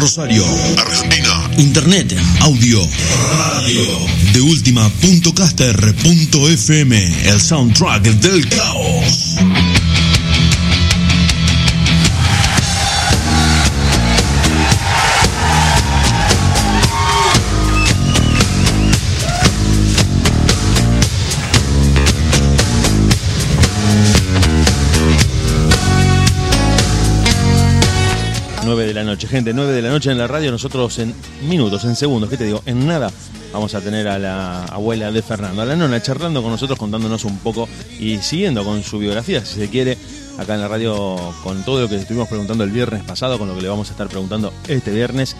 Rosario, 0.00 0.44
Argentina. 0.78 1.50
Internet, 1.58 2.16
audio, 2.40 2.80
radio. 3.36 3.82
De 4.32 4.40
última.caster.fm, 4.40 7.28
el 7.28 7.38
soundtrack 7.38 8.04
del 8.04 8.48
caos. 8.48 9.36
La 29.04 29.12
noche, 29.12 29.26
gente, 29.26 29.54
9 29.54 29.72
de 29.72 29.80
la 29.80 29.88
noche 29.88 30.10
en 30.10 30.18
la 30.18 30.26
radio, 30.26 30.50
nosotros 30.50 30.98
en 30.98 31.14
minutos, 31.48 31.84
en 31.84 31.96
segundos, 31.96 32.28
¿qué 32.28 32.36
te 32.36 32.44
digo? 32.44 32.62
En 32.66 32.86
nada 32.86 33.10
vamos 33.50 33.74
a 33.74 33.80
tener 33.80 34.06
a 34.08 34.18
la 34.18 34.64
abuela 34.64 35.10
de 35.10 35.22
Fernando, 35.22 35.62
a 35.62 35.64
la 35.64 35.74
nona, 35.74 36.02
charlando 36.02 36.42
con 36.42 36.50
nosotros, 36.50 36.78
contándonos 36.78 37.24
un 37.24 37.38
poco 37.38 37.66
y 37.98 38.18
siguiendo 38.18 38.62
con 38.62 38.82
su 38.82 38.98
biografía, 38.98 39.42
si 39.44 39.58
se 39.58 39.70
quiere, 39.70 39.96
acá 40.38 40.54
en 40.54 40.60
la 40.60 40.68
radio, 40.68 41.16
con 41.42 41.64
todo 41.64 41.80
lo 41.80 41.88
que 41.88 41.96
estuvimos 41.96 42.28
preguntando 42.28 42.62
el 42.62 42.70
viernes 42.70 43.02
pasado, 43.02 43.38
con 43.38 43.48
lo 43.48 43.54
que 43.54 43.62
le 43.62 43.68
vamos 43.68 43.88
a 43.88 43.92
estar 43.92 44.06
preguntando 44.08 44.52
este 44.68 44.90
viernes, 44.90 45.34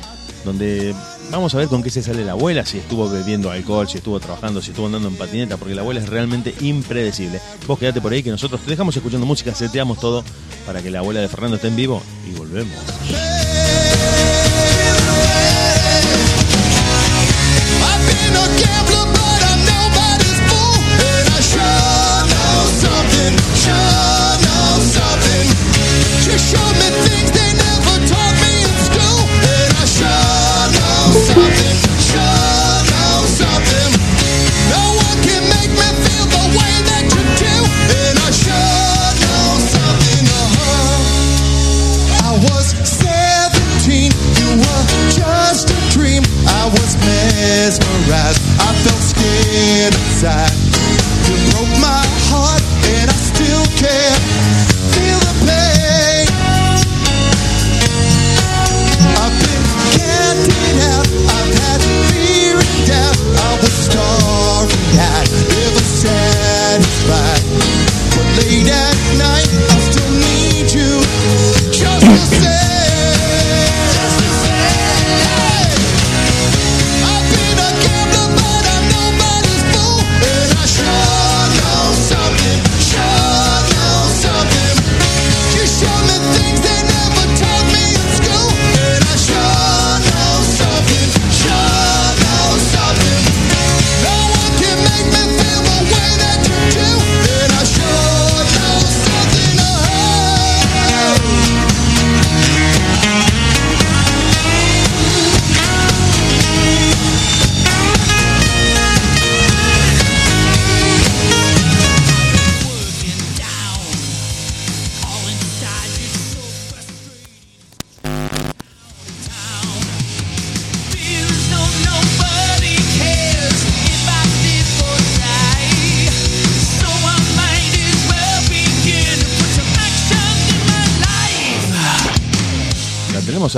donde 0.46 0.94
vamos 1.30 1.54
a 1.54 1.58
ver 1.58 1.68
con 1.68 1.82
qué 1.82 1.90
se 1.90 2.02
sale 2.02 2.24
la 2.24 2.32
abuela, 2.32 2.66
si 2.66 2.78
estuvo 2.78 3.08
bebiendo 3.08 3.50
alcohol, 3.50 3.88
si 3.88 3.98
estuvo 3.98 4.18
trabajando, 4.20 4.60
si 4.60 4.70
estuvo 4.70 4.86
andando 4.86 5.08
en 5.08 5.16
patineta, 5.16 5.56
porque 5.56 5.74
la 5.74 5.82
abuela 5.82 6.00
es 6.00 6.08
realmente 6.08 6.54
impredecible. 6.60 7.40
Vos 7.66 7.78
quedate 7.78 8.00
por 8.00 8.12
ahí 8.12 8.22
que 8.22 8.30
nosotros 8.30 8.60
te 8.60 8.70
dejamos 8.70 8.96
escuchando 8.96 9.26
música, 9.26 9.54
seteamos 9.54 9.98
todo 9.98 10.24
para 10.66 10.82
que 10.82 10.90
la 10.90 11.00
abuela 11.00 11.20
de 11.20 11.28
Fernando 11.28 11.56
esté 11.56 11.68
en 11.68 11.76
vivo 11.76 12.02
y 12.28 12.36
volvemos. 12.36 12.74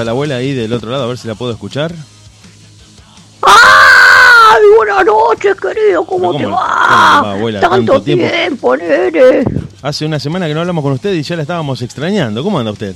A 0.03 0.05
la 0.05 0.11
abuela 0.11 0.37
ahí 0.37 0.53
del 0.53 0.73
otro 0.73 0.91
lado, 0.91 1.05
a 1.05 1.07
ver 1.07 1.19
si 1.19 1.27
la 1.27 1.35
puedo 1.35 1.53
escuchar. 1.53 1.95
¡Ay! 3.43 4.63
Buenas 4.77 5.07
noches, 5.07 5.57
querido, 5.61 6.05
¿cómo, 6.05 6.29
¿Cómo 6.29 6.39
te 6.39 6.47
va? 6.47 6.57
cómo 6.57 7.23
le 7.23 7.29
va, 7.29 7.33
abuela? 7.33 7.61
Tanto, 7.61 7.77
Tanto 7.77 8.03
tiempo. 8.03 8.27
tiempo, 8.29 8.77
nene. 8.77 9.45
Hace 9.83 10.05
una 10.05 10.19
semana 10.21 10.47
que 10.47 10.55
no 10.55 10.61
hablamos 10.61 10.83
con 10.83 10.93
usted 10.93 11.13
y 11.15 11.23
ya 11.23 11.37
la 11.37 11.43
estábamos 11.43 11.81
extrañando. 11.83 12.43
¿Cómo 12.43 12.59
anda 12.59 12.71
usted? 12.73 12.95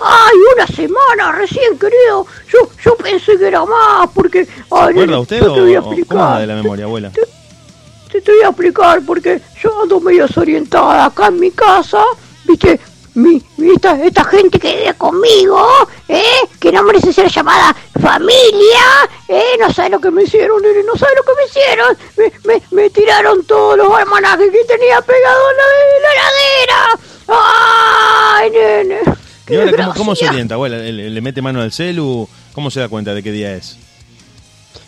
¡Ay, 0.00 0.36
una 0.56 0.66
semana 0.66 1.32
recién, 1.32 1.78
querido! 1.78 2.26
Yo, 2.52 2.68
yo 2.84 2.96
pensé 2.96 3.36
que 3.38 3.46
era 3.46 3.64
más, 3.64 4.08
porque... 4.12 4.44
¿Se 4.44 4.52
Ay, 4.70 4.94
nene, 4.94 5.16
usted 5.16 5.40
yo 5.40 5.52
te 5.54 5.60
voy 5.60 5.74
a 5.74 5.80
o 5.80 5.82
cómo 5.82 5.94
explicar. 5.94 6.18
anda 6.26 6.40
de 6.40 6.46
la 6.48 6.54
memoria, 6.56 6.84
abuela? 6.84 7.10
Te 7.10 8.20
te 8.20 8.32
voy 8.32 8.42
a 8.42 8.48
explicar, 8.48 9.02
porque 9.04 9.40
yo 9.60 9.82
ando 9.82 10.00
medio 10.00 10.26
desorientada 10.26 11.06
acá 11.06 11.28
en 11.28 11.40
mi 11.40 11.50
casa, 11.50 12.02
¿viste? 12.44 12.78
Mi, 13.14 13.40
esta, 13.72 14.04
esta 14.04 14.24
gente 14.24 14.58
que 14.58 14.76
vive 14.76 14.94
conmigo, 14.94 15.64
¿eh? 16.08 16.40
Que 16.58 16.72
no 16.72 16.82
merece 16.82 17.12
ser 17.12 17.30
llamada 17.30 17.74
familia, 18.00 19.08
¿eh? 19.28 19.56
No 19.60 19.72
sabe 19.72 19.90
lo 19.90 20.00
que 20.00 20.10
me 20.10 20.24
hicieron, 20.24 20.60
nene, 20.60 20.82
no 20.82 20.96
sabe 20.96 21.12
lo 21.16 21.22
que 21.22 21.32
me 21.38 21.44
hicieron. 21.46 21.96
Me, 22.16 22.32
me, 22.54 22.62
me 22.72 22.90
tiraron 22.90 23.44
todos 23.44 23.76
los 23.78 23.92
almanaques 23.92 24.50
que 24.50 24.64
tenía 24.64 25.00
pegados 25.00 25.42
en 25.50 25.56
la, 25.56 25.64
en 25.96 26.02
la 26.02 26.12
heladera. 26.12 26.98
¡Ay, 27.28 28.50
nene! 28.50 29.00
¿Y 29.06 29.46
¡Qué 29.46 29.60
ahora 29.60 29.72
cómo, 29.76 29.94
cómo 29.94 30.16
se 30.16 30.28
orienta, 30.28 30.54
abuela? 30.54 30.78
¿Le, 30.78 31.10
le 31.10 31.20
mete 31.20 31.40
mano 31.40 31.60
al 31.60 31.70
celu? 31.70 32.28
¿Cómo 32.52 32.70
se 32.70 32.80
da 32.80 32.88
cuenta 32.88 33.14
de 33.14 33.22
qué 33.22 33.30
día 33.30 33.54
es? 33.54 33.76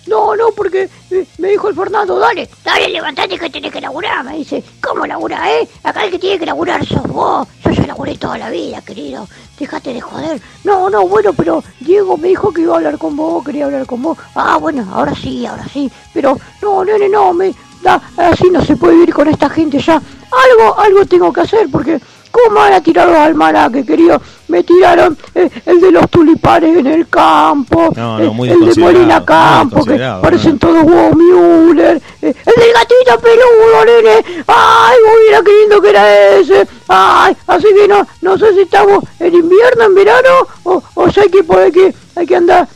No, 0.07 0.37
no, 0.37 0.51
porque 0.53 0.89
eh, 1.11 1.27
me 1.39 1.49
dijo 1.49 1.69
el 1.69 1.75
Fernando, 1.75 2.19
dale, 2.19 2.49
dale, 2.65 2.89
levantate 2.89 3.39
que 3.39 3.51
tenés 3.51 3.73
que 3.73 3.81
laburar. 3.81 4.25
Me 4.25 4.37
dice, 4.37 4.63
¿cómo 4.81 5.07
laburar, 5.07 5.49
eh? 5.49 5.69
Acá 5.83 6.05
el 6.05 6.13
que 6.13 6.19
tiene 6.19 6.39
que 6.39 6.47
laburar 6.47 6.85
sos 6.87 7.03
vos. 7.09 7.47
Yo 7.65 7.71
ya 7.71 7.87
laburé 7.87 8.17
toda 8.17 8.39
la 8.39 8.51
vida, 8.51 8.81
querido. 8.83 9.29
Déjate 9.59 9.95
de 9.95 10.01
joder. 10.01 10.41
No, 10.65 10.89
no, 10.89 11.07
bueno, 11.09 11.33
pero 11.33 11.63
Diego 11.81 12.17
me 12.17 12.29
dijo 12.29 12.53
que 12.53 12.63
iba 12.63 12.75
a 12.75 12.77
hablar 12.77 12.99
con 12.99 13.17
vos, 13.17 13.45
quería 13.45 13.65
hablar 13.65 13.87
con 13.87 14.03
vos. 14.03 14.19
Ah, 14.35 14.59
bueno, 14.59 14.87
ahora 14.93 15.15
sí, 15.15 15.45
ahora 15.45 15.67
sí. 15.73 15.91
Pero, 16.15 16.39
no, 16.63 16.85
nene, 16.85 17.09
no, 17.09 17.33
me 17.33 17.55
da, 17.83 18.01
así 18.17 18.49
no 18.51 18.65
se 18.65 18.77
puede 18.77 18.95
vivir 18.95 19.15
con 19.15 19.29
esta 19.29 19.49
gente 19.49 19.79
ya. 19.79 19.95
Algo, 19.95 20.79
algo 20.79 21.07
tengo 21.07 21.33
que 21.33 21.41
hacer 21.41 21.69
porque... 21.71 22.01
¿Cómo 22.37 22.57
van 22.61 22.75
a 22.75 22.81
tirar 22.83 23.09
los 23.09 23.17
almanaques, 23.17 23.87
querido? 23.87 24.21
Me 24.49 24.63
tiraron 24.63 25.17
eh, 25.35 25.49
el 25.65 25.81
de 25.81 25.91
los 25.91 26.09
tulipanes 26.11 26.77
en 26.77 26.87
el 26.87 27.09
campo, 27.09 27.93
No, 27.97 28.19
no, 28.19 28.25
eh, 28.25 28.31
muy 28.31 28.51
el 28.51 28.61
de 28.61 28.81
Molina 28.81 29.25
Campo, 29.25 29.85
que 29.85 29.99
parecen 30.21 30.59
todos 30.59 30.85
huevos 30.85 31.17
Müller, 31.17 31.97
eh, 32.23 32.35
el 32.45 32.63
del 32.63 32.73
gatito 32.75 33.21
peludo, 33.21 33.85
nene, 33.87 34.45
ay, 34.47 34.97
hubiera 35.19 35.43
querido 35.43 35.81
que 35.81 35.89
era 35.91 36.37
ese, 36.37 36.69
ay, 36.89 37.37
así 37.47 37.67
que 37.75 37.89
no, 37.89 38.07
no 38.21 38.39
sé 38.39 38.53
si 38.53 38.61
estamos 38.61 39.03
en 39.19 39.35
invierno, 39.35 39.85
en 39.85 39.95
verano, 39.95 40.47
o, 40.65 40.83
o 40.95 41.09
ya 41.09 41.23
hay 41.23 41.31
que, 41.31 41.45
hay 41.59 41.73
que, 41.73 41.95
hay 42.17 42.27
que 42.27 42.37
andar 42.37 42.69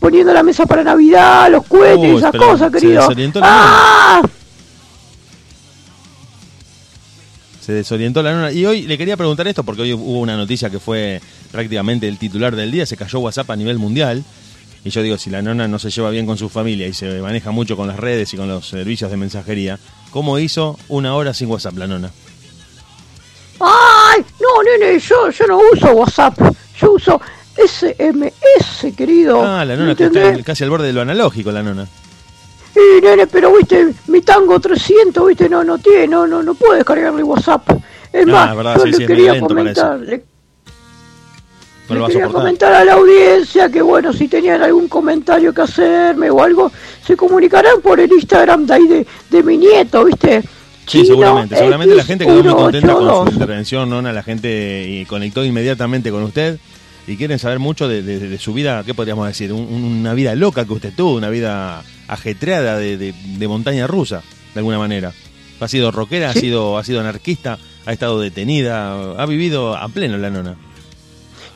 poniendo 0.00 0.32
la 0.32 0.42
mesa 0.42 0.66
para 0.66 0.82
Navidad, 0.82 1.50
los 1.50 1.66
cohetes, 1.66 1.98
Uy, 1.98 2.16
esas 2.16 2.34
cosas, 2.34 2.72
querido. 2.72 3.06
Ah, 3.42 4.20
Se 7.64 7.72
desorientó 7.72 8.22
la 8.22 8.32
nona. 8.32 8.52
Y 8.52 8.66
hoy 8.66 8.82
le 8.82 8.98
quería 8.98 9.16
preguntar 9.16 9.48
esto 9.48 9.64
porque 9.64 9.82
hoy 9.82 9.94
hubo 9.94 10.20
una 10.20 10.36
noticia 10.36 10.68
que 10.68 10.78
fue 10.78 11.22
prácticamente 11.50 12.06
el 12.06 12.18
titular 12.18 12.54
del 12.54 12.70
día. 12.70 12.84
Se 12.84 12.96
cayó 12.96 13.20
WhatsApp 13.20 13.50
a 13.50 13.56
nivel 13.56 13.78
mundial. 13.78 14.22
Y 14.84 14.90
yo 14.90 15.02
digo, 15.02 15.16
si 15.16 15.30
la 15.30 15.40
nona 15.40 15.66
no 15.66 15.78
se 15.78 15.88
lleva 15.88 16.10
bien 16.10 16.26
con 16.26 16.36
su 16.36 16.50
familia 16.50 16.86
y 16.86 16.92
se 16.92 17.22
maneja 17.22 17.52
mucho 17.52 17.74
con 17.74 17.88
las 17.88 17.98
redes 17.98 18.34
y 18.34 18.36
con 18.36 18.48
los 18.48 18.68
servicios 18.68 19.10
de 19.10 19.16
mensajería, 19.16 19.78
¿cómo 20.10 20.38
hizo 20.38 20.78
una 20.88 21.14
hora 21.14 21.32
sin 21.32 21.48
WhatsApp 21.48 21.78
la 21.78 21.86
nona? 21.86 22.10
ay, 23.60 24.24
no, 24.40 24.62
nene, 24.62 24.98
yo, 24.98 25.30
yo 25.30 25.46
no 25.46 25.60
uso 25.72 25.92
WhatsApp, 25.92 26.38
yo 26.78 26.92
uso 26.92 27.20
SMS, 27.56 28.94
querido. 28.94 29.42
Ah, 29.42 29.64
la 29.64 29.74
¿me 29.74 29.80
nona 29.80 29.94
que 29.94 30.04
está 30.04 30.42
casi 30.42 30.64
al 30.64 30.70
borde 30.70 30.88
de 30.88 30.92
lo 30.92 31.00
analógico, 31.00 31.50
la 31.50 31.62
nona. 31.62 31.88
Y 32.76 33.00
nene, 33.00 33.26
pero 33.28 33.54
viste, 33.56 33.94
mi 34.08 34.20
tango 34.22 34.58
300, 34.58 35.26
viste, 35.28 35.48
no, 35.48 35.62
no 35.62 35.78
tiene, 35.78 36.08
no, 36.08 36.26
no, 36.26 36.42
no 36.42 36.54
puedo 36.54 36.74
descargarle 36.74 37.22
WhatsApp. 37.22 37.70
Es 38.12 38.26
No, 38.26 38.32
más, 38.32 38.56
verdad, 38.56 38.76
yo 38.76 38.82
sí, 38.84 38.90
le 38.90 38.96
sí, 38.96 39.06
quería 39.06 39.40
comentar, 39.40 40.00
le, 40.00 40.24
No 41.88 41.94
le 41.96 42.04
a 42.04 42.06
quería 42.08 42.28
comentar 42.28 42.72
a 42.72 42.84
la 42.84 42.94
audiencia 42.94 43.68
que 43.68 43.82
bueno, 43.82 44.12
si 44.12 44.26
tenían 44.26 44.62
algún 44.62 44.88
comentario 44.88 45.52
que 45.52 45.60
hacerme 45.62 46.30
o 46.30 46.42
algo, 46.42 46.72
se 47.06 47.16
comunicarán 47.16 47.80
por 47.82 48.00
el 48.00 48.10
Instagram 48.12 48.66
de 48.66 48.74
ahí 48.74 48.86
de, 48.88 49.06
de 49.30 49.42
mi 49.42 49.56
nieto, 49.58 50.04
viste. 50.04 50.42
Sí, 50.42 51.02
Chino 51.02 51.06
seguramente. 51.06 51.56
Seguramente 51.56 51.94
la 51.94 52.04
gente 52.04 52.24
quedó 52.26 52.42
muy 52.42 52.52
contenta 52.54 52.92
con 52.92 52.96
su 53.02 53.06
182. 53.08 53.32
intervención, 53.34 53.88
Nona. 53.90 54.12
La 54.12 54.22
gente 54.22 54.84
y 54.88 55.04
conectó 55.06 55.44
inmediatamente 55.44 56.10
con 56.10 56.22
usted 56.24 56.58
y 57.06 57.16
quieren 57.16 57.38
saber 57.38 57.58
mucho 57.58 57.86
de, 57.88 58.02
de- 58.02 58.18
de 58.28 58.38
su 58.38 58.52
vida, 58.52 58.82
¿qué 58.84 58.94
podríamos 58.94 59.26
decir? 59.26 59.52
Un- 59.52 59.60
un- 59.70 59.84
una 59.84 60.12
vida 60.14 60.34
loca 60.34 60.64
que 60.64 60.72
usted 60.72 60.92
tuvo, 60.96 61.14
una 61.16 61.30
vida 61.30 61.82
ajetreada 62.08 62.78
de, 62.78 62.96
de- 62.96 63.12
de 63.12 63.48
montaña 63.48 63.86
rusa, 63.86 64.22
de 64.54 64.60
alguna 64.60 64.78
manera. 64.78 65.12
Ha 65.60 65.68
sido 65.68 65.90
rockera, 65.90 66.30
ha, 66.30 66.34
sido, 66.34 66.76
ha 66.78 66.84
sido 66.84 67.00
anarquista, 67.00 67.58
ha 67.86 67.92
estado 67.92 68.20
detenida, 68.20 69.14
ha 69.20 69.26
vivido 69.26 69.76
a 69.76 69.88
pleno 69.88 70.18
la 70.18 70.30
Nona. 70.30 70.56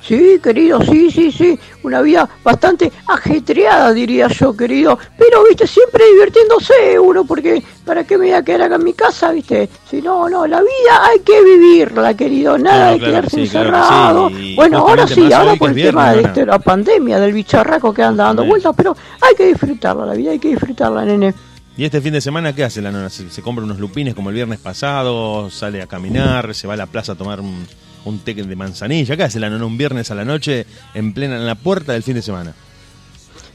Sí, 0.09 0.41
querido, 0.43 0.81
sí, 0.81 1.11
sí, 1.11 1.31
sí. 1.31 1.59
Una 1.83 2.01
vida 2.01 2.27
bastante 2.43 2.91
ajetreada, 3.07 3.93
diría 3.93 4.27
yo, 4.29 4.57
querido. 4.57 4.99
Pero, 5.19 5.45
viste, 5.45 5.67
siempre 5.67 6.03
divirtiéndose 6.13 6.99
uno, 6.99 7.25
porque 7.27 7.63
¿para 7.85 8.05
qué 8.05 8.17
me 8.17 8.25
voy 8.27 8.35
a 8.35 8.43
quedar 8.43 8.63
acá 8.63 8.77
en 8.77 8.85
mi 8.85 8.95
casa, 8.95 9.33
viste? 9.33 9.69
Si 9.91 10.01
no, 10.01 10.27
no, 10.31 10.47
la 10.47 10.61
vida 10.63 11.07
hay 11.11 11.21
que 11.21 11.45
vivirla, 11.45 12.15
querido. 12.15 12.57
Nada 12.57 12.77
Claro, 12.79 12.93
de 12.93 12.99
claro 12.99 13.13
quedarse 13.13 13.37
que 13.37 13.45
sí, 13.47 13.51
claro 13.51 13.71
que 13.71 13.77
encerrado. 13.77 14.29
sí. 14.31 14.55
Bueno, 14.57 14.79
ahora 14.79 15.07
sí, 15.07 15.33
ahora 15.33 15.57
por 15.57 15.71
el 15.71 15.77
tema 15.77 16.13
de 16.15 16.23
este, 16.23 16.47
la 16.47 16.59
pandemia, 16.59 17.21
del 17.21 17.33
bicharraco 17.35 17.93
que 17.93 18.03
anda 18.03 18.25
dando 18.25 18.45
vueltas, 18.47 18.73
pero 18.75 18.97
hay 19.21 19.35
que 19.35 19.47
disfrutarla, 19.47 20.07
la 20.07 20.15
vida 20.15 20.31
hay 20.31 20.39
que 20.39 20.49
disfrutarla, 20.49 21.05
nene. 21.05 21.35
¿Y 21.77 21.85
este 21.85 22.01
fin 22.01 22.13
de 22.15 22.21
semana 22.23 22.55
qué 22.55 22.65
hace 22.65 22.81
la 22.81 22.91
Nona? 22.91 23.11
¿Se, 23.11 23.29
se 23.31 23.43
compra 23.43 23.63
unos 23.63 23.79
lupines 23.79 24.15
como 24.15 24.31
el 24.31 24.35
viernes 24.35 24.59
pasado? 24.59 25.49
¿Sale 25.51 25.81
a 25.83 25.87
caminar? 25.87 26.55
¿Se 26.55 26.67
va 26.67 26.75
a 26.75 26.77
la 26.79 26.87
plaza 26.87 27.13
a 27.13 27.15
tomar 27.15 27.41
un, 27.41 27.67
un 28.05 28.19
té 28.21 28.35
de 28.35 28.57
manzanilla? 28.57 29.17
¿Qué 29.17 29.23
hace 29.25 29.41
la 29.41 29.51
Nona 29.51 29.67
un 29.67 29.77
viernes 29.79 30.11
a 30.11 30.15
la 30.15 30.25
noche 30.25 30.67
en 30.95 31.13
plena 31.13 31.37
en 31.37 31.47
la 31.47 31.55
puerta 31.55 31.93
del 31.93 32.03
fin 32.03 32.15
de 32.15 32.23
semana? 32.23 32.55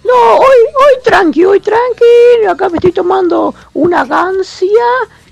No, 0.05 0.35
hoy, 0.37 0.57
hoy 0.75 1.01
tranqui, 1.03 1.45
hoy 1.45 1.59
tranqui. 1.59 2.45
Acá 2.49 2.69
me 2.69 2.77
estoy 2.77 2.91
tomando 2.91 3.53
una 3.73 4.03
gancia 4.05 4.67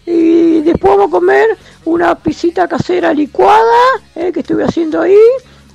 y 0.06 0.62
después 0.62 0.94
vamos 0.96 1.08
a 1.08 1.12
comer 1.12 1.48
una 1.86 2.16
pisita 2.16 2.68
casera 2.68 3.14
licuada 3.14 3.62
eh, 4.16 4.32
que 4.34 4.40
estuve 4.40 4.64
haciendo 4.64 5.02
ahí. 5.02 5.18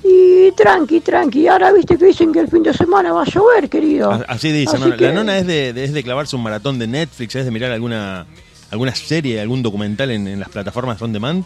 Y 0.08 0.52
tranqui, 0.52 1.00
tranqui. 1.00 1.48
Ahora 1.48 1.72
viste 1.72 1.98
que 1.98 2.06
dicen 2.06 2.32
que 2.32 2.38
el 2.40 2.48
fin 2.48 2.62
de 2.62 2.72
semana 2.72 3.12
va 3.12 3.22
a 3.22 3.24
llover, 3.24 3.68
querido. 3.68 4.12
Así 4.28 4.52
dice, 4.52 4.76
Así 4.76 4.84
Nona. 4.84 4.96
que- 4.96 5.04
La 5.08 5.12
Nona 5.12 5.38
es 5.38 5.46
de, 5.46 5.72
de- 5.72 5.84
es 5.84 5.92
de 5.92 6.02
clavarse 6.04 6.36
un 6.36 6.42
maratón 6.42 6.78
de 6.78 6.86
Netflix, 6.86 7.34
es 7.34 7.44
de 7.44 7.50
mirar 7.50 7.72
alguna 7.72 8.26
alguna 8.70 8.94
serie, 8.94 9.40
algún 9.40 9.62
documental 9.62 10.10
en, 10.10 10.26
en 10.26 10.40
las 10.40 10.48
plataformas 10.48 11.00
on 11.02 11.12
demand. 11.12 11.44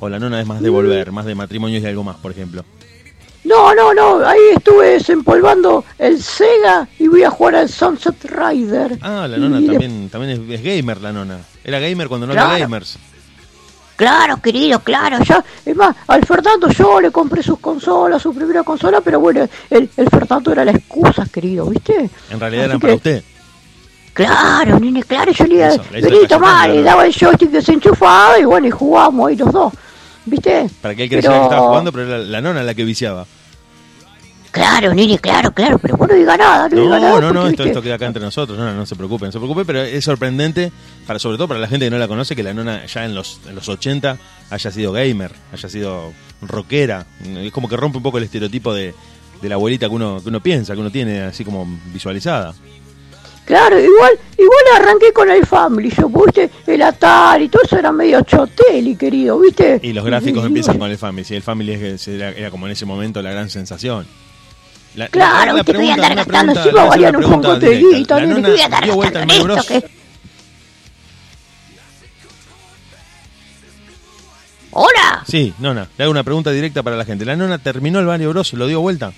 ¿O 0.00 0.08
la 0.08 0.18
Nona 0.18 0.40
es 0.40 0.46
más 0.46 0.60
de 0.62 0.70
volver, 0.70 1.12
más 1.12 1.24
de 1.26 1.34
matrimonios 1.34 1.82
y 1.82 1.86
algo 1.86 2.02
más, 2.02 2.16
por 2.16 2.32
ejemplo? 2.32 2.64
No, 3.44 3.74
no, 3.74 3.92
no. 3.94 4.26
Ahí 4.26 4.38
estuve 4.56 4.88
desempolvando 4.92 5.84
el 5.98 6.22
Sega 6.22 6.88
y 6.98 7.08
voy 7.08 7.22
a 7.24 7.30
jugar 7.30 7.56
al 7.56 7.68
Sunset 7.68 8.24
Rider. 8.24 8.98
Ah, 9.02 9.26
la 9.28 9.36
Nona 9.36 9.58
Y 9.60 9.66
de- 9.66 9.72
también, 9.72 10.08
también 10.10 10.50
es, 10.50 10.60
es 10.60 10.62
gamer, 10.64 11.00
la 11.00 11.12
Nona. 11.12 11.38
Era 11.64 11.78
gamer 11.80 12.08
cuando 12.08 12.26
no 12.26 12.32
Claro. 12.32 12.50
había 12.50 12.64
gamers. 12.64 12.98
Claro, 13.96 14.38
querido, 14.40 14.80
claro, 14.80 15.18
ya, 15.22 15.44
es 15.66 15.76
más, 15.76 15.94
al 16.06 16.24
Fernando 16.24 16.68
yo 16.70 17.02
le 17.02 17.10
compré 17.10 17.42
sus 17.42 17.58
consolas, 17.58 18.22
su 18.22 18.32
primera 18.34 18.62
consola, 18.62 19.02
pero 19.02 19.20
bueno, 19.20 19.46
el, 19.68 19.90
el 19.94 20.08
Fernando 20.08 20.52
era 20.52 20.64
la 20.64 20.70
excusa, 20.72 21.26
querido, 21.30 21.66
¿viste? 21.66 22.08
En 22.30 22.40
realidad 22.40 22.64
Así 22.64 22.70
eran 22.70 22.80
que- 22.80 22.86
para 22.86 22.94
usted. 22.94 23.24
Claro, 24.14 24.80
nene, 24.80 25.02
claro, 25.04 25.32
yo 25.32 25.44
le 25.44 25.54
iba 25.54 25.68
le 26.66 26.76
¿no? 26.78 26.82
daba 26.82 27.06
el 27.06 27.14
joystick 27.14 27.50
desenchufado 27.50 28.40
y 28.40 28.44
bueno, 28.44 28.66
y 28.66 28.70
jugábamos 28.70 29.28
ahí 29.28 29.36
los 29.36 29.52
dos, 29.52 29.72
¿viste? 30.30 30.70
Para 30.80 30.94
que 30.94 31.04
él 31.04 31.08
creyera 31.08 31.38
que 31.38 31.42
estaba 31.44 31.68
jugando, 31.68 31.92
pero 31.92 32.06
era 32.06 32.18
la 32.18 32.40
Nona 32.40 32.62
la 32.62 32.74
que 32.74 32.84
viciaba. 32.84 33.26
Claro, 34.50 34.92
nene, 34.94 35.16
claro, 35.18 35.52
claro, 35.52 35.78
pero 35.78 35.96
vos 35.96 36.08
no 36.08 36.14
diga 36.14 36.36
nada, 36.36 36.68
no, 36.68 36.82
diga 36.82 36.98
nada. 36.98 37.12
No, 37.12 37.20
no, 37.20 37.32
no, 37.32 37.40
porque, 37.42 37.50
esto, 37.50 37.64
esto 37.64 37.82
queda 37.82 37.94
acá 37.94 38.06
entre 38.06 38.22
nosotros, 38.22 38.58
no, 38.58 38.74
no 38.74 38.84
se 38.84 38.96
preocupe, 38.96 39.26
no 39.26 39.32
se 39.32 39.38
preocupe, 39.38 39.64
pero 39.64 39.82
es 39.82 40.04
sorprendente, 40.04 40.72
para 41.06 41.20
sobre 41.20 41.36
todo 41.36 41.46
para 41.46 41.60
la 41.60 41.68
gente 41.68 41.86
que 41.86 41.90
no 41.90 41.98
la 41.98 42.08
conoce, 42.08 42.34
que 42.34 42.42
la 42.42 42.52
nona 42.52 42.84
ya 42.86 43.04
en 43.04 43.14
los, 43.14 43.40
en 43.48 43.54
los 43.54 43.68
80 43.68 44.18
haya 44.50 44.70
sido 44.72 44.90
gamer, 44.90 45.32
haya 45.52 45.68
sido 45.68 46.12
rockera. 46.42 47.06
Es 47.24 47.52
como 47.52 47.68
que 47.68 47.76
rompe 47.76 47.98
un 47.98 48.02
poco 48.02 48.18
el 48.18 48.24
estereotipo 48.24 48.74
de, 48.74 48.92
de 49.40 49.48
la 49.48 49.54
abuelita 49.54 49.88
que 49.88 49.94
uno, 49.94 50.20
que 50.20 50.28
uno 50.28 50.40
piensa, 50.40 50.74
que 50.74 50.80
uno 50.80 50.90
tiene 50.90 51.20
así 51.22 51.44
como 51.44 51.66
visualizada. 51.92 52.52
Claro, 53.50 53.80
igual, 53.80 54.12
igual 54.38 54.64
arranqué 54.76 55.12
con 55.12 55.28
el 55.28 55.44
Family, 55.44 55.90
yo, 55.90 56.08
¿viste? 56.08 56.48
El 56.68 56.82
Atari, 56.82 57.48
todo 57.48 57.62
eso 57.64 57.76
era 57.76 57.90
medio 57.90 58.20
choteli, 58.22 58.94
querido, 58.94 59.40
¿viste? 59.40 59.80
Y 59.82 59.92
los 59.92 60.04
gráficos 60.04 60.44
Y- 60.44 60.46
empiezan 60.46 60.78
con 60.78 60.88
el 60.88 60.96
Family, 60.96 61.24
si 61.24 61.34
el 61.34 61.42
Family 61.42 61.72
es, 61.72 62.06
era, 62.06 62.28
era 62.30 62.52
como 62.52 62.66
en 62.66 62.72
ese 62.72 62.86
momento 62.86 63.20
la 63.20 63.32
gran 63.32 63.50
sensación. 63.50 64.06
La- 64.94 65.08
Claro, 65.08 65.54
la- 65.56 65.64
que 65.64 65.72
voy 65.72 65.90
a 65.90 65.94
andar 65.94 66.14
gastando 66.14 66.52
a 66.52 66.60
hacer 66.60 66.72
valían 66.74 67.16
un 67.16 67.28
montón 67.28 67.58
de 67.58 67.76
guita, 67.76 68.20
nona 68.20 68.48
que 68.48 68.50
voy 68.52 68.60
a 68.60 69.08
andar 69.08 69.26
gastando 69.26 69.54
esto, 69.56 69.66
que... 69.66 69.84
¡Hola! 74.70 75.24
Sí, 75.26 75.52
nona, 75.58 75.88
le 75.98 76.04
hago 76.04 76.12
una 76.12 76.22
pregunta 76.22 76.52
directa 76.52 76.84
para 76.84 76.96
la 76.96 77.04
gente. 77.04 77.24
¿La 77.24 77.34
nona 77.34 77.58
terminó 77.58 77.98
el 77.98 78.06
Mario 78.06 78.30
Bros? 78.30 78.52
¿Lo 78.52 78.68
dio 78.68 78.80
vuelta? 78.80 79.12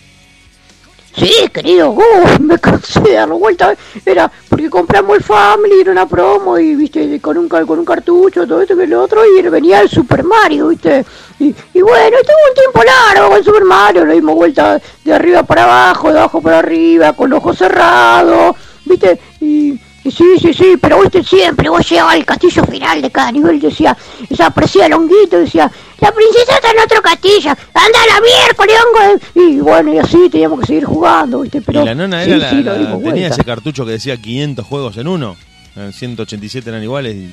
Sí, 1.14 1.48
querido, 1.52 1.90
uh, 1.90 2.02
me 2.40 2.58
cansé 2.58 3.00
de 3.00 3.12
darlo 3.12 3.38
vuelta. 3.38 3.74
Era 4.04 4.30
porque 4.48 4.70
compramos 4.70 5.18
el 5.18 5.22
Family, 5.22 5.80
era 5.80 5.92
una 5.92 6.06
promo 6.06 6.58
y, 6.58 6.74
viste, 6.74 7.20
con 7.20 7.36
un, 7.36 7.48
con 7.48 7.78
un 7.78 7.84
cartucho, 7.84 8.46
todo 8.46 8.62
esto 8.62 8.76
que 8.76 8.86
lo 8.86 9.02
otro, 9.02 9.22
y 9.24 9.42
venía 9.42 9.80
el 9.80 9.88
Super 9.88 10.24
Mario, 10.24 10.68
viste. 10.68 11.04
Y, 11.38 11.54
y 11.74 11.82
bueno, 11.82 12.16
estuvo 12.16 12.36
un 12.48 12.54
tiempo 12.54 12.82
largo 12.82 13.30
con 13.30 13.44
Super 13.44 13.64
Mario, 13.64 14.04
lo 14.06 14.12
dimos 14.12 14.34
vuelta 14.34 14.80
de 15.04 15.12
arriba 15.12 15.42
para 15.42 15.64
abajo, 15.64 16.12
de 16.12 16.18
abajo 16.18 16.40
para 16.40 16.60
arriba, 16.60 17.12
con 17.12 17.28
los 17.28 17.38
ojos 17.38 17.58
cerrados, 17.58 18.56
viste. 18.86 19.18
Y, 19.40 19.78
y 20.04 20.10
sí, 20.10 20.24
sí, 20.40 20.52
sí, 20.54 20.74
pero 20.80 21.00
viste, 21.00 21.22
siempre 21.22 21.68
vos 21.68 21.88
llegabas 21.88 22.14
al 22.14 22.24
castillo 22.24 22.64
final 22.64 23.00
de 23.02 23.10
cada 23.10 23.30
nivel, 23.32 23.60
decía, 23.60 23.96
esa 24.28 24.46
aparecía 24.46 24.86
el 24.86 24.92
honguito, 24.94 25.38
decía, 25.38 25.70
la 26.00 26.12
princesa 26.12 26.54
está 26.56 26.70
en 26.70 26.80
otro 26.80 27.00
castillo, 27.02 27.50
anda 27.50 27.98
a 28.02 28.14
la 28.14 28.20
miércoles, 28.20 28.76
hongo. 28.84 29.20
Y 29.34 29.60
bueno, 29.60 29.94
y 29.94 29.98
así 29.98 30.28
teníamos 30.30 30.60
que 30.60 30.66
seguir 30.66 30.84
jugando, 30.84 31.40
viste, 31.40 31.60
pero... 31.62 31.82
y 31.82 31.84
la 31.86 31.94
nona 31.94 32.24
sí, 32.24 32.30
era 32.30 32.38
la- 32.38 32.50
sí, 32.50 32.56
tenía 32.64 32.94
vuelta. 32.96 33.26
ese 33.28 33.44
cartucho 33.44 33.84
que 33.86 33.92
decía 33.92 34.16
500 34.16 34.66
juegos 34.66 34.96
en 34.96 35.06
uno. 35.08 35.36
Eh, 35.76 35.90
187 35.94 36.68
eran 36.68 36.82
iguales 36.82 37.14
y 37.14 37.30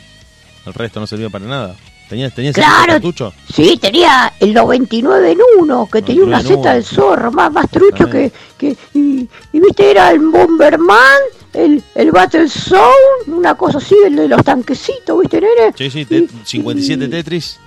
el 0.66 0.74
resto 0.74 1.00
no 1.00 1.08
servía 1.08 1.30
para 1.30 1.46
nada. 1.46 1.76
¿Tenía, 2.10 2.30
tenía 2.32 2.50
ese 2.52 2.60
Claro. 2.62 2.94
cartucho? 2.94 3.34
Sí, 3.54 3.78
tenía 3.80 4.34
el 4.40 4.54
99 4.54 5.32
en 5.32 5.40
uno, 5.60 5.88
que 5.92 6.02
tenía 6.02 6.24
una 6.24 6.42
99 6.42 6.50
en 6.54 6.58
seta 6.64 6.74
del 6.74 6.84
zorro, 6.84 7.32
más, 7.32 7.52
más 7.54 7.70
trucho 7.70 8.10
que... 8.10 8.26
Exactamente. 8.26 8.40
que 8.58 9.00
y, 9.00 9.30
y 9.54 9.60
viste, 9.60 9.92
era 9.92 10.10
el 10.10 10.20
Bomberman, 10.20 11.20
el, 11.54 11.84
el 11.96 12.12
Battle 12.12 12.50
Zone, 12.50 12.82
una 13.28 13.54
cosa 13.56 13.78
así, 13.78 13.96
el 14.06 14.16
de 14.16 14.28
los 14.28 14.44
tanquecitos, 14.44 15.20
viste, 15.22 15.40
nene. 15.40 15.74
Sí, 15.78 15.90
sí, 15.92 16.00
Y- 16.02 16.06
te- 16.06 16.28
57 16.46 17.06
y- 17.06 17.10
Tetris. 17.10 17.60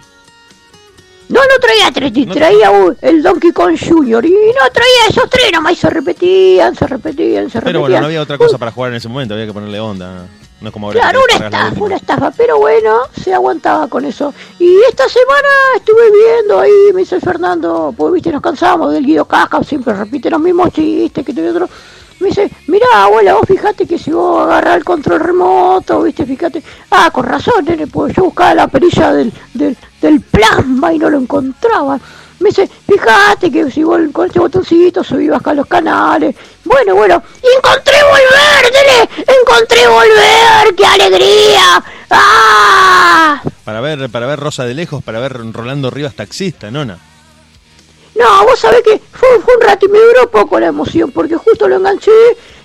No, 1.29 1.41
no 1.41 1.59
traía 1.61 1.91
No- 2.27 2.35
traía 2.35 2.71
el 3.01 3.23
Donkey 3.23 3.53
Kong 3.53 3.75
Jr. 3.81 4.27
Y 4.27 4.31
no 4.31 4.71
traía 4.73 5.07
esos 5.09 5.31
tres 5.31 5.51
nomás 5.53 5.73
y 5.73 5.77
se 5.77 5.89
repetían, 5.89 6.75
se 6.77 6.87
repetían, 6.87 7.49
se 7.49 7.61
repetían. 7.61 7.65
Pero 7.65 7.81
bueno, 7.81 8.01
no 8.01 8.07
había 8.07 8.21
otra 8.21 8.37
cosa 8.37 8.59
para 8.59 8.71
jugar 8.71 8.91
en 8.91 8.97
ese 8.99 9.09
momento, 9.09 9.33
había 9.33 9.47
que 9.47 9.53
ponerle 9.55 9.81
onda. 9.81 10.27
No 10.27 10.42
es 10.69 10.73
como 10.73 10.87
ahora. 10.87 11.01
que 11.01 11.03
Claro, 11.03 11.21
una 11.25 11.47
estafa, 11.47 11.85
una 11.85 11.97
estafa, 11.97 12.31
pero 12.31 12.59
bueno, 12.59 12.97
se 13.21 13.33
aguantaba 13.35 13.89
con 13.89 14.05
eso. 14.05 14.33
Y 14.59 14.79
esta 14.89 15.09
semana 15.09 15.49
estuve 15.77 16.11
viendo 16.11 16.61
ahí, 16.61 16.93
me 16.93 17.01
dice 17.01 17.21
Fernando, 17.21 17.95
pues 17.97 18.13
viste, 18.15 18.33
nos 18.33 18.43
cansamos 18.43 18.93
del 18.93 19.05
Guido 19.05 19.25
Caja, 19.25 19.63
siempre 19.63 19.95
repite 19.95 20.31
los 20.31 20.41
mismos 20.41 20.73
chistes 20.73 21.25
que 21.25 21.33
te 21.33 21.49
otro. 21.49 21.69
Me 22.21 22.29
dice, 22.29 22.51
mirá, 22.69 22.87
abuela, 22.93 23.35
vos 23.35 23.43
fijate 23.49 23.85
que 23.85 23.99
si 23.99 24.13
vos 24.13 24.45
agarrás 24.45 24.77
el 24.77 24.85
control 24.85 25.21
remoto, 25.21 26.03
viste, 26.03 26.25
fíjate. 26.25 26.63
Ah, 26.91 27.11
con 27.13 27.25
razón, 27.25 27.65
nene, 27.65 27.89
pues 27.89 28.15
yo 28.15 28.25
buscaba 28.25 28.55
la 28.55 28.69
perilla 28.69 29.13
del, 29.13 29.33
del, 29.55 29.77
del 30.01 30.21
plasma 30.21 30.93
y 30.93 30.99
no 30.99 31.11
lo 31.11 31.19
encontraba. 31.19 31.99
Me 32.43 32.49
dice, 32.49 32.69
fíjate 32.89 33.51
que 33.53 33.71
si 33.71 33.85
vos 33.85 34.01
con 34.13 34.27
este 34.27 34.41
botoncito 34.41 35.05
subís 35.05 35.31
acá 35.31 35.55
los 35.55 35.67
canales. 35.67 36.35
Bueno, 36.65 36.97
bueno, 36.97 37.23
encontré 37.57 37.95
volver, 38.03 38.73
nene, 38.73 39.09
encontré 39.41 39.87
volver, 39.87 40.75
qué 40.77 40.85
alegría. 40.85 41.85
¡Ah! 42.11 43.41
Para 43.65 43.81
ver, 43.81 44.11
para 44.11 44.27
ver 44.27 44.41
Rosa 44.41 44.65
de 44.65 44.75
lejos, 44.75 45.05
para 45.05 45.21
ver 45.21 45.33
Rolando 45.53 45.91
Rivas 45.91 46.15
taxista, 46.15 46.71
nona. 46.71 46.99
No, 48.19 48.45
vos 48.45 48.59
sabés 48.59 48.83
que 48.83 49.01
fue, 49.13 49.29
fue 49.41 49.55
un 49.55 49.63
rato 49.63 49.87
y 49.87 49.89
me 49.89 49.99
duró 49.99 50.31
poco 50.31 50.59
la 50.59 50.67
emoción, 50.67 51.13
porque 51.13 51.37
justo 51.37 51.69
lo 51.69 51.77
enganché 51.77 52.11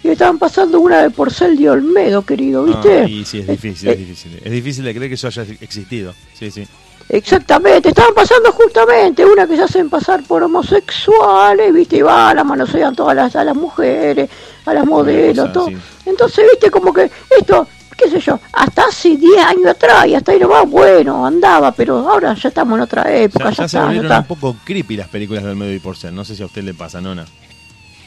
y 0.04 0.10
estaban 0.10 0.40
pasando 0.40 0.80
una 0.80 1.04
de 1.04 1.10
Porcel 1.10 1.56
de 1.56 1.70
Olmedo, 1.70 2.24
querido, 2.24 2.64
¿viste? 2.66 3.02
Ah, 3.02 3.08
y 3.08 3.24
sí, 3.26 3.40
es 3.40 3.48
difícil, 3.48 3.90
Eh, 3.90 3.92
es 3.92 3.98
difícil. 4.00 4.42
Es 4.44 4.52
difícil 4.52 4.84
de 4.84 4.94
creer 4.96 5.10
que 5.10 5.16
eso 5.16 5.28
haya 5.28 5.44
existido. 5.62 6.14
Sí, 6.34 6.52
sí. 6.52 6.68
Exactamente, 7.10 7.90
estaban 7.90 8.14
pasando 8.14 8.52
justamente 8.52 9.24
una 9.26 9.48
que 9.48 9.56
se 9.56 9.64
hacen 9.64 9.90
pasar 9.90 10.24
por 10.24 10.44
homosexuales, 10.44 11.74
viste, 11.74 11.98
y 11.98 12.02
va, 12.02 12.34
la 12.34 12.44
manosean 12.44 12.94
todas 12.96 13.16
las, 13.16 13.36
a 13.36 13.46
las 13.46 13.56
mujeres, 13.56 14.30
a 14.66 14.74
las 14.74 14.86
modelos, 14.86 15.48
cosa, 15.48 15.54
todo. 15.54 15.68
sí. 15.68 15.78
Entonces, 16.06 16.46
viste, 16.52 16.70
como 16.70 16.92
que 16.92 17.10
esto, 17.40 17.66
qué 17.98 18.10
sé 18.10 18.20
yo, 18.20 18.38
hasta 18.52 18.88
hace 18.88 19.16
10 19.16 19.38
años 19.38 19.68
atrás 19.68 20.06
y 20.08 20.16
hasta 20.16 20.34
ahí 20.34 20.40
nomás, 20.40 20.70
bueno, 20.70 21.26
andaba, 21.26 21.72
pero 21.72 21.98
ahora 22.10 22.34
ya 22.34 22.50
estamos 22.50 22.78
en 22.78 22.84
otra 22.84 23.10
época, 23.16 23.46
Ya, 23.46 23.52
ya, 23.52 23.56
ya 23.64 23.68
se 23.70 23.78
está, 23.78 23.86
volvieron 23.86 24.12
un 24.18 24.24
poco 24.26 24.56
creepy 24.66 24.98
las 24.98 25.08
películas 25.08 25.46
del 25.46 25.56
medio 25.56 25.76
y 25.76 25.80
por 25.80 25.96
ser. 25.96 26.12
No 26.12 26.26
sé 26.26 26.36
si 26.36 26.44
a 26.44 26.46
usted 26.46 26.64
le 26.64 26.74
pasa, 26.74 27.00
Nona. 27.00 27.26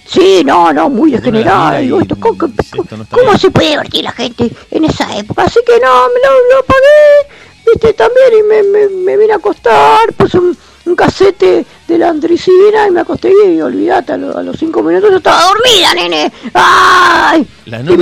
Sí, 0.07 0.43
no, 0.45 0.73
no, 0.73 0.91
muy 0.91 1.13
degenerada. 1.13 1.79
Digo, 1.79 2.01
esto, 2.01 2.17
¿cómo, 2.19 2.47
esto 2.59 2.97
no 2.97 3.07
cómo 3.09 3.39
se 3.39 3.51
puede 3.51 3.71
divertir 3.71 4.03
la 4.03 4.11
gente 4.13 4.51
en 4.73 4.85
esa 4.85 5.17
época? 5.17 5.45
Así 5.45 5.61
que 5.65 5.75
no, 5.75 6.09
me 6.09 6.21
lo, 6.21 6.57
lo 6.57 6.65
pagué, 6.67 7.35
viste, 7.67 7.93
también, 7.95 8.29
y 8.39 8.43
me, 8.43 8.63
me, 8.63 8.89
me 8.89 9.17
vine 9.17 9.33
a 9.33 9.37
acostar, 9.37 10.13
puse 10.17 10.39
un, 10.39 10.57
un 10.87 10.97
casete 10.97 11.65
de 11.87 11.99
la 11.99 12.09
andricina 12.09 12.87
y 12.89 12.91
me 12.91 13.01
acosté 13.01 13.33
y 13.47 13.61
olvidate, 13.61 14.13
a, 14.13 14.17
lo- 14.17 14.37
a 14.37 14.43
los 14.43 14.57
cinco 14.59 14.83
minutos 14.83 15.11
yo 15.11 15.17
estaba 15.19 15.43
dormida, 15.45 15.95
nene. 15.95 16.33
¡Ay! 16.55 17.47
¿Te 17.65 17.71
la 17.71 17.79
un 17.81 18.01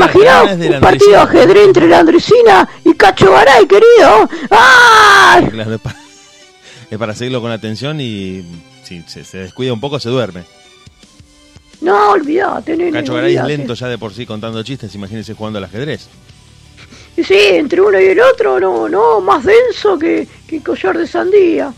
partido 0.81 1.11
de 1.11 1.17
ajedrez 1.17 1.67
entre 1.67 1.89
la 1.89 1.99
andricina 2.01 2.69
y 2.85 2.95
Cacho 2.95 3.31
Garay, 3.31 3.67
querido? 3.67 4.29
¡Ay! 4.51 5.47
Claro, 5.49 5.75
es, 5.75 5.81
para, 5.81 5.97
es 6.91 6.99
para 6.99 7.15
seguirlo 7.15 7.41
con 7.41 7.51
atención 7.51 8.01
y 8.01 8.45
si 8.85 9.03
se, 9.07 9.25
se 9.25 9.39
descuida 9.39 9.73
un 9.73 9.81
poco 9.81 9.99
se 10.01 10.09
duerme. 10.09 10.45
No, 11.81 12.11
olvidate, 12.11 12.77
nene. 12.77 12.91
Cacho 12.93 13.15
Garay 13.15 13.37
es 13.37 13.45
lento 13.45 13.75
ya 13.75 13.87
de 13.89 13.99
por 13.99 14.13
sí 14.13 14.27
contando 14.27 14.63
chistes, 14.63 14.95
imagínense 14.95 15.35
jugando 15.35 15.59
al 15.59 15.65
ajedrez. 15.65 16.09
Y 17.19 17.25
Sí, 17.25 17.35
entre 17.53 17.81
uno 17.81 17.99
y 18.01 18.05
el 18.05 18.21
otro, 18.21 18.61
no, 18.61 18.89
no, 18.89 19.21
más 19.21 19.43
denso 19.45 19.99
que, 19.99 20.29
que 20.47 20.61
collar 20.63 20.97
de 20.97 21.07
sandía. 21.07 21.73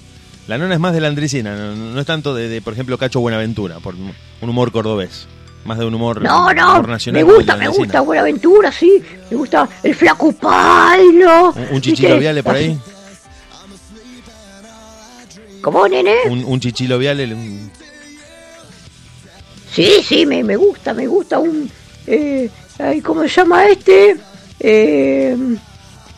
La 0.46 0.58
nona 0.58 0.74
es 0.74 0.80
más 0.80 0.92
de 0.92 1.00
la 1.00 1.08
andricina, 1.08 1.56
no, 1.56 1.74
no 1.74 1.98
es 2.00 2.06
tanto 2.06 2.34
de, 2.34 2.48
de, 2.48 2.60
por 2.60 2.74
ejemplo, 2.74 2.98
Cacho 2.98 3.20
Buenaventura, 3.20 3.78
por 3.80 3.94
un 3.94 4.12
humor 4.48 4.70
cordobés. 4.70 5.26
Más 5.64 5.78
de 5.78 5.84
un 5.86 5.94
humor, 5.94 6.20
No, 6.22 6.52
no, 6.52 6.72
humor 6.72 6.88
nacional. 6.88 7.24
me 7.24 7.32
gusta, 7.32 7.56
me 7.56 7.64
andricina. 7.64 7.84
gusta 7.86 8.00
Buenaventura, 8.02 8.72
sí, 8.72 9.02
me 9.30 9.36
gusta 9.36 9.68
el 9.82 9.94
flaco 9.94 10.32
Pailo. 10.32 11.50
Un, 11.52 11.66
un 11.76 11.80
chichilo 11.80 12.18
viale 12.18 12.42
por 12.42 12.56
ahí. 12.56 12.78
¿Cómo, 15.62 15.86
nene? 15.88 16.14
Un, 16.28 16.44
un 16.44 16.60
chichilo 16.60 16.98
viale. 16.98 17.32
un- 17.34 17.70
Sí, 19.72 20.02
sí, 20.06 20.26
me, 20.26 20.42
me 20.42 20.56
gusta, 20.56 20.92
me 20.94 21.06
gusta 21.06 21.38
un... 21.38 21.70
Eh, 22.06 22.50
¿Cómo 23.04 23.22
se 23.22 23.28
llama 23.28 23.66
este? 23.66 24.16
Eh, 24.60 25.36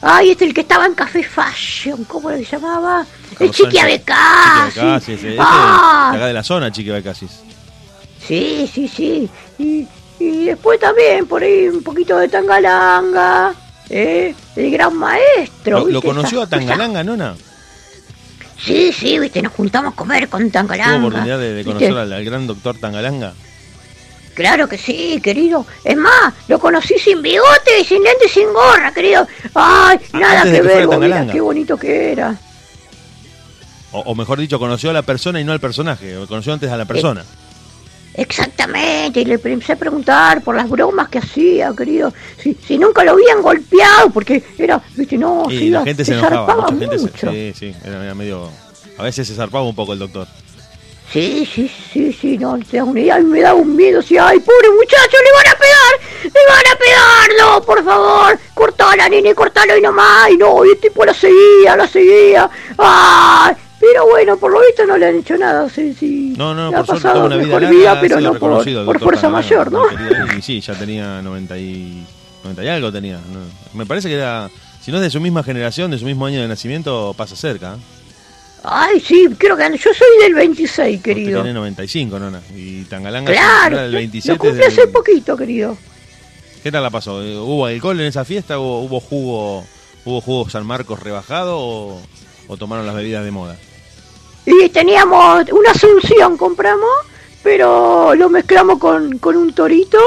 ay, 0.01 0.31
este 0.31 0.45
el 0.45 0.53
que 0.55 0.63
estaba 0.63 0.87
en 0.87 0.95
Café 0.95 1.23
Fashion, 1.23 2.05
¿cómo 2.05 2.31
se 2.31 2.45
llamaba? 2.45 3.07
el 3.39 3.51
Chiqui. 3.51 3.79
Abecasi. 3.79 4.81
Chiqui 5.01 5.13
este, 5.13 5.37
Ah, 5.39 6.11
de 6.13 6.19
acá 6.19 6.27
de 6.27 6.33
la 6.33 6.43
zona, 6.43 6.71
Chiqui 6.71 6.91
Abecasis. 6.91 7.31
Sí, 8.27 8.71
sí, 8.73 8.89
sí. 8.89 9.29
Y, 9.59 9.87
y 10.19 10.45
después 10.45 10.79
también 10.79 11.27
por 11.27 11.43
ahí 11.43 11.69
un 11.69 11.83
poquito 11.83 12.19
de 12.19 12.29
Tangalanga, 12.29 13.55
¿eh? 13.89 14.35
El 14.57 14.71
gran 14.71 14.97
maestro. 14.97 15.81
¿Lo, 15.81 15.89
lo 15.89 16.03
conoció 16.03 16.43
a. 16.43 16.47
Tangalanga, 16.47 17.03
nona? 17.03 17.35
Sí, 18.65 18.93
sí, 18.93 19.19
viste, 19.19 19.43
nos 19.43 19.53
juntamos 19.53 19.93
a 19.93 19.97
comer 19.97 20.29
con 20.29 20.49
Tangalanga. 20.51 20.97
¿Tuvo 20.97 21.09
oportunidad 21.09 21.39
de, 21.39 21.65
conocer 21.65 21.97
al, 21.97 22.13
al 22.13 22.25
gran 22.25 22.47
doctor 22.47 22.79
Tangalanga? 22.79 23.33
Claro 24.35 24.69
que 24.69 24.79
sí, 24.79 25.21
querido. 25.23 25.67
Es 25.85 25.97
más, 25.97 26.33
lo 26.49 26.59
conocí 26.59 26.99
sin 26.99 27.21
bigote 27.21 27.81
y 27.81 27.85
sin 27.85 28.03
lente 28.03 28.27
y 28.27 28.29
sin 28.29 28.53
gorra, 28.53 28.93
querido. 28.93 29.27
Ay, 29.55 29.99
Ah, 30.13 30.19
nada 30.19 30.43
que 30.45 30.53
que 30.53 30.63
ver, 30.63 30.89
mira 30.89 31.27
qué 31.27 31.41
bonito 31.41 31.77
que 31.77 32.13
era. 32.13 32.35
O, 33.93 34.01
o 34.01 34.15
mejor 34.15 34.39
dicho, 34.39 34.59
conoció 34.59 34.91
a 34.91 34.95
la 34.95 35.03
persona 35.03 35.41
y 35.41 35.45
no 35.45 35.53
al 35.53 35.61
personaje. 35.61 36.17
Conoció 36.27 36.53
antes 36.53 36.71
a 36.71 36.77
la 36.77 36.87
persona. 36.87 37.25
Exactamente, 38.15 39.21
y 39.21 39.25
le 39.25 39.35
empecé 39.43 39.73
a 39.73 39.77
preguntar 39.77 40.43
por 40.43 40.55
las 40.55 40.69
bromas 40.69 41.09
que 41.09 41.19
hacía, 41.19 41.73
querido. 41.77 42.13
Si, 42.43 42.55
si 42.67 42.77
nunca 42.77 43.05
lo 43.05 43.13
habían 43.13 43.41
golpeado, 43.41 44.11
porque 44.11 44.43
era, 44.59 44.83
viste, 44.95 45.17
no, 45.17 45.45
y 45.51 45.59
se 45.59 45.65
la 45.71 45.83
gente 45.85 46.05
se 46.05 46.13
se 46.13 46.19
enojaba. 46.19 46.57
Mucha 46.57 46.77
gente 46.77 46.99
se, 46.99 47.05
mucho. 47.05 47.31
sí, 47.31 47.53
sí, 47.59 47.75
era, 47.85 48.05
era 48.05 48.15
medio. 48.15 48.51
A 48.99 49.03
veces 49.05 49.27
se 49.27 49.35
zarpaba 49.35 49.65
un 49.65 49.75
poco 49.75 49.95
el 49.95 49.99
doctor. 49.99 50.27
Sí, 51.13 51.45
sí, 51.45 51.71
sí, 51.93 52.13
sí, 52.13 52.39
no 52.39 52.59
te 52.59 52.79
das 52.79 52.87
una 52.87 53.01
idea. 53.01 53.19
Me 53.19 53.41
daba 53.41 53.61
un 53.61 53.77
miedo, 53.77 54.01
decía, 54.01 54.29
ay, 54.29 54.41
pobre 54.41 54.71
muchacho, 54.71 55.17
le 55.23 55.33
van 55.33 55.55
a 55.55 55.59
pegar, 55.59 56.25
le 56.25 56.31
van 56.49 56.73
a 56.73 56.79
pegar, 56.79 57.31
no, 57.39 57.63
por 57.63 57.85
favor, 57.85 58.39
cortala, 58.55 59.09
nene, 59.11 59.35
cortalo 59.35 59.77
y 59.77 59.83
nomás, 59.83 60.31
y 60.31 60.39
no, 60.39 60.65
y 60.65 60.71
el 60.71 60.81
tipo 60.81 61.05
la 61.05 61.13
seguía, 61.13 61.77
la 61.77 61.87
seguía, 61.87 62.49
ay, 62.79 63.55
pero 63.79 64.07
bueno, 64.07 64.39
por 64.39 64.53
lo 64.53 64.61
visto 64.61 64.87
no 64.87 64.97
le 64.97 65.09
han 65.09 65.17
hecho 65.17 65.37
nada, 65.37 65.69
sí, 65.69 65.93
sí. 65.93 66.35
No, 66.39 66.55
no, 66.55 66.69
ha 66.69 66.83
por 66.83 66.87
pasado 66.87 67.27
una 67.27 67.37
vida 67.37 67.59
mejor 67.59 67.69
vida, 67.69 67.93
ha 67.93 68.01
pero 68.01 68.21
no 68.21 68.35
por, 68.35 68.65
por 68.87 69.01
fuerza 69.01 69.29
mayor, 69.29 69.71
¿no? 69.71 69.83
Y 70.39 70.41
sí, 70.41 70.61
ya 70.61 70.73
tenía 70.75 71.21
90 71.21 71.59
y, 71.59 72.07
90 72.45 72.65
y 72.65 72.69
algo 72.69 72.91
tenía. 72.91 73.17
¿no? 73.17 73.41
Me 73.75 73.85
parece 73.85 74.09
que 74.09 74.15
era. 74.15 74.49
Si 74.81 74.91
no 74.91 74.97
es 74.97 75.03
de 75.03 75.11
su 75.11 75.21
misma 75.21 75.43
generación, 75.43 75.91
de 75.91 75.99
su 75.99 76.05
mismo 76.05 76.27
año 76.27 76.41
de 76.41 76.49
nacimiento, 76.49 77.15
pasa 77.17 77.37
cerca. 77.37 77.75
¿eh? 77.75 78.02
Ay, 78.65 79.01
sí, 79.01 79.29
creo 79.37 79.57
que 79.57 79.65
yo 79.77 79.91
soy 79.93 80.23
del 80.23 80.35
26, 80.35 80.97
Usted 80.99 81.03
querido. 81.03 81.41
tiene 81.43 81.55
95, 81.55 82.19
nona. 82.19 82.41
Y 82.55 82.83
Tangalanga 82.85 83.33
Claro, 83.33 83.77
del 83.83 83.93
lo 83.93 83.99
27. 83.99 84.39
cumplí 84.39 84.59
del- 84.59 84.69
hace 84.69 84.87
poquito, 84.87 85.37
querido. 85.37 85.77
¿Qué 86.63 86.71
tal 86.71 86.83
la 86.85 86.91
pasó? 86.91 87.21
Eh, 87.23 87.37
¿Hubo 87.37 87.67
alcohol 87.67 87.99
en 88.01 88.07
esa 88.07 88.25
fiesta? 88.25 88.59
¿Hubo, 88.61 88.83
hubo 88.83 89.01
jugo 89.01 89.65
hubo 90.05 90.21
jugo 90.21 90.49
San 90.51 90.67
Marcos 90.67 91.01
rebajado 91.01 91.59
o, 91.59 92.01
o 92.49 92.57
tomaron 92.57 92.87
las 92.87 92.95
bebidas 92.95 93.25
de 93.25 93.31
moda? 93.33 93.57
Y 94.47 94.69
teníamos 94.69 95.45
una 95.53 95.71
asunción, 95.73 96.37
compramos, 96.37 96.91
pero 97.43 98.15
lo 98.15 98.29
mezclamos 98.29 98.79
con, 98.79 99.19
con 99.19 99.37
un 99.37 99.53
torito 99.53 99.99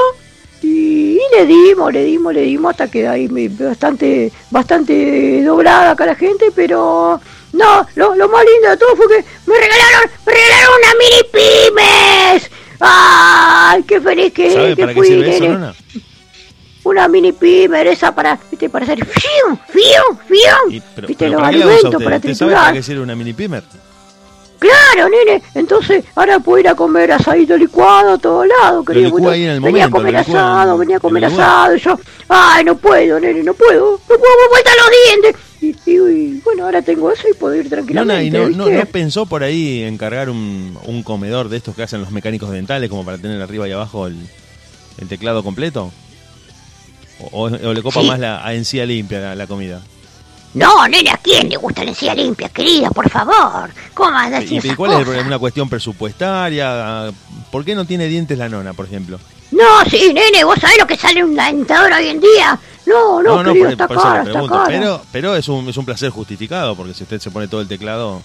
y, 0.61 1.17
y 1.17 1.19
le 1.37 1.45
dimos, 1.45 1.91
le 1.93 2.03
dimos, 2.05 2.33
le 2.33 2.41
dimos 2.41 2.71
hasta 2.71 2.89
que 2.89 3.05
ahí 3.07 3.27
bastante, 3.27 4.31
bastante 4.51 5.43
doblada 5.43 5.91
acá 5.91 6.05
la 6.05 6.15
gente, 6.15 6.47
pero 6.55 7.19
no, 7.55 7.87
lo, 7.95 8.15
lo 8.15 8.29
más 8.29 8.43
lindo 8.45 8.69
de 8.69 8.77
todo 8.77 8.95
fue 8.95 9.07
que 9.07 9.25
me 9.45 9.55
regalaron, 9.57 10.09
me 10.25 10.33
regalaron 10.33 10.73
una 10.79 10.93
mini 10.99 11.23
pymes. 11.31 12.51
¡Ay, 12.79 13.83
qué 13.83 14.01
feliz 14.01 14.33
que, 14.33 14.51
¿Sabe 14.53 14.75
que 14.75 14.81
para 14.81 14.93
qué 14.93 14.99
fui, 14.99 15.07
sirve 15.07 15.37
eso? 15.37 15.73
Una 16.83 17.07
mini 17.07 17.31
pymer 17.31 17.87
esa 17.87 18.13
para, 18.13 18.37
viste, 18.51 18.69
para 18.69 18.83
hacer 18.85 19.03
fium, 19.05 19.57
fium, 19.69 20.17
fium, 20.27 20.71
Y- 20.71 20.81
pero, 20.93 21.07
viste, 21.07 21.25
pero 21.25 21.31
los 21.31 21.41
¿para 21.41 21.47
alimentos 21.47 21.83
usted? 21.85 22.03
para 22.05 22.15
¿Usted 22.17 22.35
sabe 22.35 22.51
para 22.51 22.61
triturar. 22.61 22.73
qué 22.73 22.83
sirve 22.83 23.01
una 23.01 23.15
mini 23.15 23.33
pimer? 23.33 23.63
Claro, 24.59 25.09
nene. 25.09 25.41
Entonces, 25.53 26.03
ahora 26.15 26.39
puedo 26.39 26.59
ir 26.59 26.67
a 26.69 26.75
comer 26.75 27.11
asadito 27.11 27.57
licuado 27.57 28.13
a 28.13 28.17
todos 28.17 28.47
lados, 28.47 28.85
querido. 28.85 29.05
licúa 29.05 29.19
Bueno, 29.19 29.33
ahí 29.33 29.43
en 29.43 29.49
el 29.51 29.59
venía 29.61 29.85
a 29.85 29.89
comer 29.89 30.15
asado, 30.15 30.77
venía 30.77 30.97
a 30.97 30.99
comer 30.99 31.25
asado. 31.25 31.75
Y 31.75 31.79
yo, 31.79 31.99
ay, 32.29 32.63
no 32.63 32.75
puedo, 32.77 33.19
nene, 33.19 33.43
no 33.43 33.53
puedo. 33.53 33.91
No 33.91 34.07
puedo, 34.07 34.21
me 34.43 34.47
vuelta 34.49 34.71
los 34.77 34.91
dientes. 35.21 35.35
Y, 35.85 36.39
bueno, 36.43 36.65
ahora 36.65 36.81
tengo 36.81 37.11
eso 37.11 37.23
y 37.29 37.33
puedo 37.33 37.55
ir 37.55 37.69
tranquilamente. 37.69 38.25
¿y 38.25 38.29
no, 38.29 38.49
no, 38.49 38.69
no 38.69 38.85
pensó 38.85 39.25
por 39.25 39.43
ahí 39.43 39.83
encargar 39.83 40.29
un, 40.29 40.77
un 40.85 41.03
comedor 41.03 41.49
de 41.49 41.57
estos 41.57 41.75
que 41.75 41.83
hacen 41.83 42.01
los 42.01 42.11
mecánicos 42.11 42.51
dentales 42.51 42.89
como 42.89 43.05
para 43.05 43.17
tener 43.17 43.41
arriba 43.41 43.67
y 43.67 43.71
abajo 43.71 44.07
el, 44.07 44.17
el 44.99 45.07
teclado 45.07 45.43
completo? 45.43 45.91
¿O, 47.31 47.45
o- 47.47 47.69
o 47.69 47.73
le 47.73 47.81
copa 47.81 48.01
Sí. 48.01 48.07
más 48.07 48.19
la 48.19 48.45
a 48.45 48.53
encía 48.53 48.85
limpia 48.85 49.19
la, 49.19 49.35
la 49.35 49.47
comida? 49.47 49.81
No, 50.53 50.87
nene, 50.87 51.09
¿a 51.09 51.17
quién 51.17 51.49
le 51.49 51.57
gusta 51.57 51.83
la 51.83 51.89
encía 51.89 52.15
limpia, 52.15 52.47
querida? 52.49 52.89
Por 52.89 53.09
favor. 53.09 53.69
¿Cómo 53.93 54.11
vas 54.11 54.27
a 54.31 54.39
decir 54.39 54.53
¿Y, 54.53 54.67
esas 54.67 54.77
cuál 54.77 54.91
es 54.93 54.97
el 54.99 55.03
problema? 55.03 55.27
¿Una 55.27 55.39
cuestión 55.39 55.67
presupuestaria? 55.69 57.11
¿Por 57.51 57.65
qué 57.65 57.75
no 57.75 57.85
tiene 57.85 58.07
dientes 58.07 58.37
la 58.37 58.47
nona, 58.49 58.73
por 58.73 58.85
ejemplo? 58.85 59.19
No, 59.51 59.83
sí, 59.89 60.13
nene, 60.13 60.43
¿vos 60.43 60.57
sabés 60.59 60.77
lo 60.79 60.87
que 60.87 60.95
sale 60.97 61.23
una 61.23 61.47
dentadora 61.47 61.97
hoy 61.97 62.07
en 62.07 62.19
día? 62.19 62.57
No, 62.85 63.21
no, 63.23 63.43
querido, 63.43 63.63
por, 63.65 63.71
está 63.71 63.87
por 63.87 63.97
eso 63.97 64.03
cara, 64.05 64.19
está 64.19 64.31
pregunto. 64.31 64.53
cara. 64.55 64.67
Pero, 64.67 65.01
pero 65.11 65.35
es, 65.35 65.47
un, 65.47 65.67
es 65.69 65.77
un 65.77 65.85
placer 65.85 66.09
justificado, 66.11 66.75
porque 66.75 66.93
si 66.93 67.03
usted 67.03 67.19
se 67.19 67.31
pone 67.31 67.47
todo 67.47 67.61
el 67.61 67.67
teclado, 67.67 68.21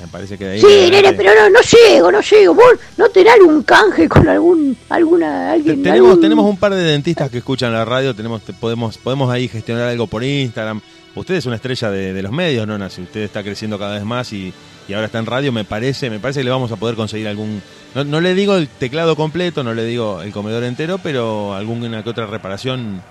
me 0.00 0.06
parece 0.06 0.38
que 0.38 0.44
de 0.44 0.50
ahí... 0.52 0.60
Sí, 0.60 0.66
en 0.70 0.90
nene, 0.92 1.12
pero 1.12 1.32
no, 1.34 1.50
no 1.50 1.58
llego, 1.60 2.12
no 2.12 2.20
llego. 2.20 2.54
¿Vos 2.54 2.72
no 2.96 3.08
tenés 3.10 3.34
algún 3.34 3.62
canje 3.64 4.08
con 4.08 4.28
algún, 4.28 4.76
alguna, 4.88 5.52
alguien? 5.52 5.82
Tenemos, 5.82 6.08
algún- 6.10 6.20
tenemos 6.22 6.44
un 6.48 6.56
par 6.56 6.72
de 6.74 6.82
dentistas 6.82 7.30
que 7.30 7.38
escuchan 7.38 7.72
la 7.72 7.84
radio, 7.84 8.14
tenemos, 8.14 8.42
te- 8.42 8.52
podemos, 8.52 8.96
podemos 8.98 9.30
ahí 9.30 9.48
gestionar 9.48 9.88
algo 9.88 10.06
por 10.06 10.22
Instagram. 10.24 10.80
Usted 11.14 11.34
es 11.34 11.46
una 11.46 11.56
estrella 11.56 11.90
de, 11.90 12.12
de 12.12 12.22
los 12.22 12.30
medios, 12.30 12.64
Nona, 12.66 12.88
si 12.90 13.02
usted 13.02 13.20
está 13.22 13.42
creciendo 13.42 13.76
cada 13.76 13.94
vez 13.96 14.04
más 14.04 14.32
y, 14.32 14.52
y 14.86 14.92
ahora 14.92 15.06
está 15.06 15.18
en 15.18 15.26
radio, 15.26 15.50
me 15.50 15.64
parece, 15.64 16.10
me 16.10 16.20
parece 16.20 16.40
que 16.40 16.44
le 16.44 16.50
vamos 16.50 16.70
a 16.70 16.76
poder 16.76 16.94
conseguir 16.94 17.26
algún... 17.26 17.60
No, 17.96 18.04
no 18.04 18.20
le 18.20 18.34
digo 18.34 18.54
el 18.54 18.68
teclado 18.68 19.16
completo, 19.16 19.64
no 19.64 19.74
le 19.74 19.84
digo 19.84 20.22
el 20.22 20.30
comedor 20.30 20.62
entero, 20.62 20.98
pero 21.02 21.54
alguna 21.54 22.04
que 22.04 22.10
otra 22.10 22.26
reparación, 22.26 23.02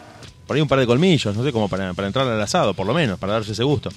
por 0.47 0.55
ahí 0.55 0.61
un 0.61 0.67
par 0.67 0.79
de 0.79 0.87
colmillos, 0.87 1.35
no 1.35 1.43
sé, 1.43 1.51
como 1.51 1.67
para, 1.69 1.93
para 1.93 2.07
entrar 2.07 2.27
al 2.27 2.41
asado, 2.41 2.73
por 2.73 2.87
lo 2.87 2.93
menos, 2.93 3.19
para 3.19 3.33
darse 3.33 3.51
ese 3.51 3.63
gusto. 3.63 3.89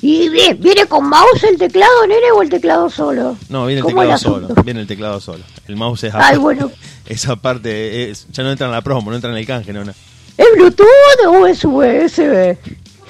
¿Y 0.00 0.28
viene 0.54 0.86
con 0.86 1.08
mouse 1.08 1.42
el 1.42 1.58
teclado, 1.58 2.06
nene, 2.06 2.30
o 2.32 2.40
el 2.42 2.48
teclado 2.48 2.88
solo? 2.88 3.36
No, 3.48 3.66
viene 3.66 3.80
el 3.80 3.84
¿Cómo 3.84 4.00
teclado 4.02 4.12
el 4.12 4.18
solo, 4.48 4.62
viene 4.64 4.80
el 4.80 4.86
teclado 4.86 5.20
solo. 5.20 5.42
El 5.66 5.74
mouse 5.76 6.04
es 6.04 6.14
Ay, 6.14 6.20
aparte. 6.20 6.38
bueno. 6.38 6.70
Esa 7.06 7.36
parte 7.36 8.10
es- 8.10 8.26
ya 8.30 8.42
no 8.44 8.50
entra 8.52 8.66
en 8.66 8.72
la 8.72 8.82
promo, 8.82 9.10
no 9.10 9.16
entra 9.16 9.30
en 9.30 9.36
el 9.36 9.46
canje, 9.46 9.72
Nona. 9.72 9.92
¿Es 10.36 10.46
Bluetooth 10.54 10.86
o 11.26 11.46
es 11.48 11.64
USB? 11.64 12.56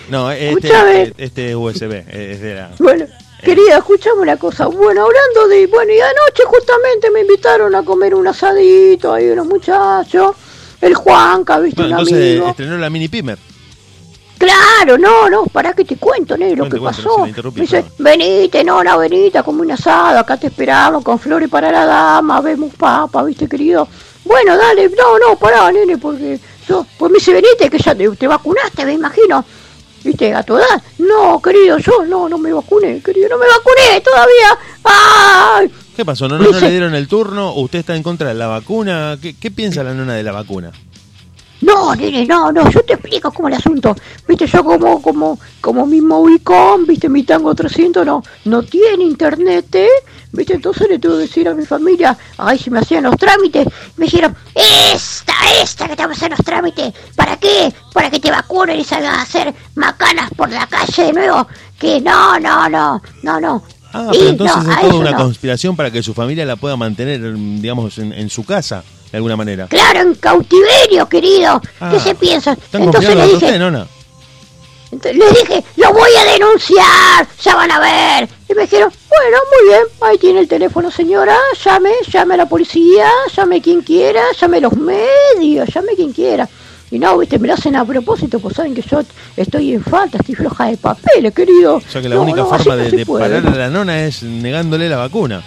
No, 0.08 0.30
este, 0.30 0.48
Escúchame. 0.48 1.12
este 1.18 1.50
es 1.50 1.54
USB, 1.56 1.92
es 2.08 2.40
de 2.40 2.54
la... 2.54 2.70
Bueno, 2.78 3.04
querida, 3.44 3.76
escuchame 3.76 4.22
una 4.22 4.38
cosa. 4.38 4.66
Bueno, 4.66 5.04
hablando 5.04 5.46
de. 5.48 5.66
Bueno, 5.66 5.92
y 5.92 6.00
anoche 6.00 6.44
justamente 6.46 7.10
me 7.10 7.20
invitaron 7.20 7.74
a 7.74 7.82
comer 7.82 8.14
un 8.14 8.26
asadito, 8.26 9.12
ahí 9.12 9.28
unos 9.28 9.46
muchachos. 9.46 10.34
El 10.80 10.94
Juanca, 10.94 11.58
viste, 11.58 11.82
Bueno, 11.82 11.97
un 11.97 12.00
entonces 12.02 12.30
amigo. 12.32 12.49
estrenó 12.50 12.78
la 12.78 12.90
mini 12.90 13.08
Pimer. 13.08 13.38
Claro, 14.38 14.97
no, 14.97 15.28
no, 15.28 15.47
para 15.47 15.73
que 15.73 15.85
te 15.85 15.97
cuento, 15.97 16.37
negro, 16.37 16.64
¿qué 16.68 16.78
cuente, 16.78 17.02
pasó? 17.02 17.26
me 17.26 17.61
dice, 17.61 17.85
venite, 17.99 18.62
nona, 18.62 18.97
venite, 18.97 19.42
como 19.42 19.62
un 19.62 19.70
asado, 19.73 20.20
acá 20.20 20.37
te 20.37 20.47
esperamos, 20.47 21.02
con 21.02 21.18
flores 21.18 21.49
para 21.49 21.73
la 21.73 21.85
dama, 21.85 22.40
vemos 22.40 22.73
papa, 22.75 23.25
viste, 23.25 23.49
querido. 23.49 23.88
Bueno, 24.25 24.56
dale, 24.56 24.90
no, 24.90 25.18
no, 25.18 25.37
pará, 25.37 25.73
nene, 25.73 25.99
porque 25.99 26.38
yo, 26.68 26.87
pues 26.97 27.11
me 27.11 27.18
dice, 27.18 27.32
venite, 27.32 27.68
que 27.68 27.78
ya 27.78 27.97
te, 27.97 28.08
te 28.11 28.28
vacunaste, 28.28 28.85
me 28.85 28.92
imagino. 28.92 29.44
¿Viste? 30.04 30.32
A 30.32 30.44
tu 30.44 30.56
edad. 30.56 30.80
No, 30.99 31.42
querido, 31.42 31.76
yo 31.78 32.04
no, 32.04 32.28
no 32.28 32.38
me 32.38 32.52
vacuné, 32.52 33.00
querido, 33.02 33.30
no 33.30 33.38
me 33.38 33.47
vacuné 33.49 34.00
todavía. 34.00 34.58
¡Ay! 34.85 35.68
¿Qué 35.99 36.05
pasó? 36.05 36.28
¿No, 36.28 36.38
no, 36.38 36.61
le 36.61 36.71
dieron 36.71 36.95
el 36.95 37.09
turno? 37.09 37.50
¿O 37.50 37.62
¿Usted 37.62 37.81
está 37.81 37.97
en 37.97 38.05
contra 38.05 38.28
de 38.28 38.35
la 38.35 38.47
vacuna? 38.47 39.19
¿Qué, 39.21 39.35
qué 39.35 39.50
piensa 39.50 39.83
la 39.83 39.95
nona 39.95 40.14
de 40.14 40.23
la 40.23 40.31
vacuna? 40.31 40.71
No, 41.61 41.93
nene, 41.97 42.25
no, 42.25 42.52
no, 42.52 42.71
yo 42.71 42.85
te 42.85 42.93
explico 42.93 43.33
cómo 43.33 43.49
el 43.49 43.55
asunto. 43.55 43.97
Viste, 44.28 44.47
yo 44.47 44.62
como, 44.62 45.02
como, 45.02 45.40
como 45.61 45.87
mi 45.87 46.00
Movicom, 46.00 46.87
viste, 46.87 47.09
mi 47.09 47.25
Tango 47.25 47.52
300 47.52 48.07
no, 48.07 48.23
no 48.45 48.62
tiene 48.62 49.02
internet, 49.02 49.75
¿eh? 49.75 49.88
Viste, 50.31 50.55
entonces 50.55 50.88
le 50.88 51.00
tuve 51.00 51.14
que 51.14 51.23
decir 51.23 51.49
a 51.49 51.55
mi 51.55 51.67
familia, 51.67 52.17
ay, 52.37 52.61
si 52.61 52.71
me 52.71 52.78
hacían 52.78 53.02
los 53.02 53.17
trámites, 53.17 53.67
me 53.97 54.05
dijeron, 54.05 54.37
esta, 54.55 55.33
esta 55.61 55.88
que 55.88 55.97
te 55.97 56.02
vamos 56.02 56.17
a 56.17 56.21
hacer 56.21 56.31
los 56.31 56.47
trámites, 56.47 56.95
¿para 57.17 57.37
qué? 57.38 57.75
Para 57.93 58.09
que 58.09 58.21
te 58.21 58.31
vacunen 58.31 58.78
y 58.78 58.85
salgas 58.85 59.19
a 59.19 59.23
hacer 59.23 59.52
macanas 59.75 60.31
por 60.37 60.49
la 60.49 60.64
calle 60.69 61.07
de 61.07 61.12
nuevo. 61.12 61.49
Que 61.76 62.00
no, 62.00 62.38
no, 62.38 62.69
no, 62.69 63.02
no, 63.25 63.40
no. 63.40 63.64
Ah, 63.92 64.09
pero 64.11 64.28
entonces 64.28 64.64
no, 64.64 64.73
es 64.73 64.80
toda 64.80 64.95
una 64.95 65.11
no. 65.12 65.16
conspiración 65.16 65.75
para 65.76 65.90
que 65.90 66.02
su 66.02 66.14
familia 66.14 66.45
la 66.45 66.57
pueda 66.57 66.76
mantener, 66.76 67.21
digamos, 67.35 67.99
en, 67.99 68.12
en 68.12 68.28
su 68.28 68.45
casa, 68.45 68.85
de 69.11 69.16
alguna 69.16 69.37
manera. 69.37 69.66
Claro, 69.68 70.00
en 70.00 70.14
cautiverio, 70.14 71.09
querido. 71.09 71.61
Ah, 71.80 71.90
¿Qué 71.92 72.00
se 72.00 72.14
piensa? 72.14 72.52
¿Están 72.52 72.83
Entonces 72.83 73.14
le 73.14 73.23
dije, 73.23 73.37
usted, 73.37 73.59
nona? 73.59 73.87
Entonces 74.90 75.18
les 75.18 75.30
dije, 75.40 75.64
lo 75.76 75.92
voy 75.92 76.11
a 76.18 76.33
denunciar, 76.33 77.28
ya 77.42 77.54
van 77.54 77.71
a 77.71 77.78
ver. 77.78 78.28
Y 78.49 78.54
me 78.54 78.62
dijeron, 78.62 78.90
bueno, 79.09 79.38
muy 79.52 79.68
bien, 79.68 79.83
ahí 80.00 80.18
tiene 80.18 80.40
el 80.40 80.49
teléfono 80.49 80.90
señora, 80.90 81.37
llame, 81.62 81.90
llame 82.11 82.35
a 82.35 82.37
la 82.38 82.49
policía, 82.49 83.11
llame 83.37 83.61
quien 83.61 83.83
quiera, 83.83 84.23
llame 84.40 84.59
a 84.59 84.61
los 84.61 84.76
medios, 84.76 85.68
llame 85.75 85.95
quien 85.95 86.12
quiera. 86.12 86.49
Y 86.90 86.99
no, 86.99 87.18
viste, 87.18 87.38
me 87.38 87.49
lo 87.49 87.54
hacen 87.54 87.76
a 87.76 87.85
propósito, 87.85 88.38
pues 88.40 88.57
saben 88.57 88.75
que 88.75 88.80
yo 88.83 89.00
estoy 89.37 89.75
en 89.75 89.83
falta, 89.83 90.18
estoy 90.18 90.35
floja 90.35 90.66
de 90.68 90.76
papeles, 90.78 91.35
querido. 91.35 91.76
O 91.76 91.80
sea 91.83 92.00
que 92.00 92.09
la 92.09 92.14
No, 92.16 92.23
única 92.23 92.38
no, 92.38 92.47
forma 92.47 92.76
de, 92.76 92.90
de 92.90 93.04
parar 93.07 93.47
a 93.47 93.50
la 93.50 93.68
nona 93.68 94.04
es 94.04 94.23
negándole 94.23 94.88
la 94.88 94.97
vacuna. 94.97 95.42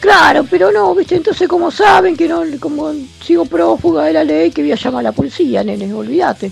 Claro, 0.00 0.44
pero 0.50 0.72
no, 0.72 0.94
viste, 0.94 1.14
entonces 1.16 1.46
como 1.48 1.70
saben 1.70 2.16
que 2.16 2.26
no, 2.26 2.42
como 2.58 2.92
sigo 3.24 3.44
prófuga 3.44 4.04
de 4.04 4.12
la 4.14 4.24
ley, 4.24 4.50
que 4.50 4.62
voy 4.62 4.72
a 4.72 4.76
llamar 4.76 5.00
a 5.00 5.02
la 5.04 5.12
policía, 5.12 5.62
nene, 5.62 5.92
olvídate. 5.92 6.50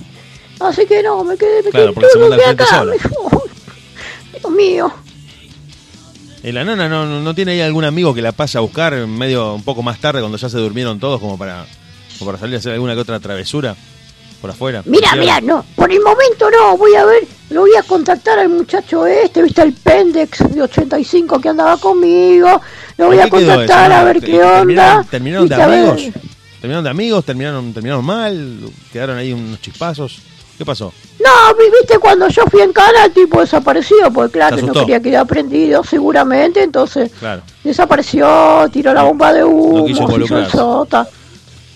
Así 0.60 0.84
que 0.86 1.02
no, 1.02 1.24
me 1.24 1.36
quedé, 1.36 1.62
me 1.64 1.70
Claro, 1.70 1.94
quedé 1.94 2.08
todo 2.12 2.28
frente 2.28 2.44
acá, 2.44 2.66
sola. 2.66 2.94
me- 2.94 4.38
Dios 4.38 4.52
mío. 4.52 4.92
Eh, 6.42 6.52
la 6.52 6.62
nona 6.64 6.88
no, 6.88 7.06
no- 7.06 7.20
no 7.20 7.34
tiene 7.34 7.52
ahí 7.52 7.60
algún 7.62 7.84
amigo 7.84 8.14
que 8.14 8.22
la 8.22 8.32
pase 8.32 8.56
a 8.56 8.60
buscar 8.60 8.94
medio 9.06 9.54
un 9.54 9.62
poco 9.64 9.82
más 9.82 9.98
tarde 10.00 10.20
cuando 10.20 10.38
ya 10.38 10.48
se 10.48 10.58
durmieron 10.58 11.00
todos 11.00 11.20
como 11.20 11.36
para, 11.36 11.66
como 12.20 12.30
para 12.30 12.38
salir 12.38 12.54
a 12.56 12.58
hacer 12.58 12.74
alguna 12.74 12.94
que 12.94 13.00
otra 13.00 13.18
travesura 13.18 13.74
por 14.40 14.50
afuera. 14.50 14.82
Mira, 14.86 15.14
mira, 15.16 15.40
no, 15.40 15.64
por 15.74 15.90
el 15.90 16.00
momento 16.00 16.48
no, 16.50 16.76
voy 16.76 16.94
a 16.94 17.04
ver, 17.06 17.24
lo 17.50 17.62
voy 17.62 17.74
a 17.76 17.82
contactar 17.82 18.38
al 18.38 18.50
muchacho 18.50 19.06
este, 19.06 19.42
viste 19.42 19.62
el 19.62 19.72
Pendex 19.72 20.54
de 20.54 20.62
85 20.62 21.40
que 21.40 21.48
andaba 21.48 21.76
conmigo, 21.78 22.60
lo 22.98 23.06
voy 23.06 23.16
¿En 23.18 23.22
a 23.24 23.28
contactar 23.30 23.90
eso, 23.90 23.94
a 23.94 23.98
no? 24.00 24.04
ver 24.04 24.20
¿Te- 24.20 24.26
qué 24.26 24.42
onda. 24.42 25.04
¿Terminaron 25.10 25.48
de 25.48 25.54
amigos? 25.62 26.02
¿Terminaron 26.60 26.84
de 26.84 26.90
amigos? 26.90 27.24
¿Terminaron, 27.24 27.72
terminaron 27.72 28.04
mal? 28.04 28.58
¿Quedaron 28.92 29.16
ahí 29.16 29.32
unos 29.32 29.60
chispazos? 29.62 30.18
¿Qué 30.58 30.64
pasó? 30.66 30.92
No, 31.24 31.54
vi- 31.58 31.70
viste 31.78 31.98
cuando 31.98 32.28
yo 32.28 32.42
fui 32.50 32.60
en 32.60 32.72
cara 32.74 33.06
el 33.06 33.12
tipo 33.12 33.40
desapareció, 33.40 34.10
porque 34.12 34.32
claro, 34.32 34.58
no 34.58 34.72
quería 34.74 35.00
quedar 35.00 35.26
prendido 35.26 35.82
seguramente, 35.84 36.62
entonces 36.62 37.10
Claro. 37.18 37.40
desapareció, 37.64 38.68
tiró 38.70 38.92
la 38.92 39.02
bomba 39.04 39.32
de 39.32 39.42
humo, 39.44 39.86
quiso 39.86 40.06
se 40.06 40.20
hizo 40.22 40.38
el 40.38 40.50
sota. 40.50 41.08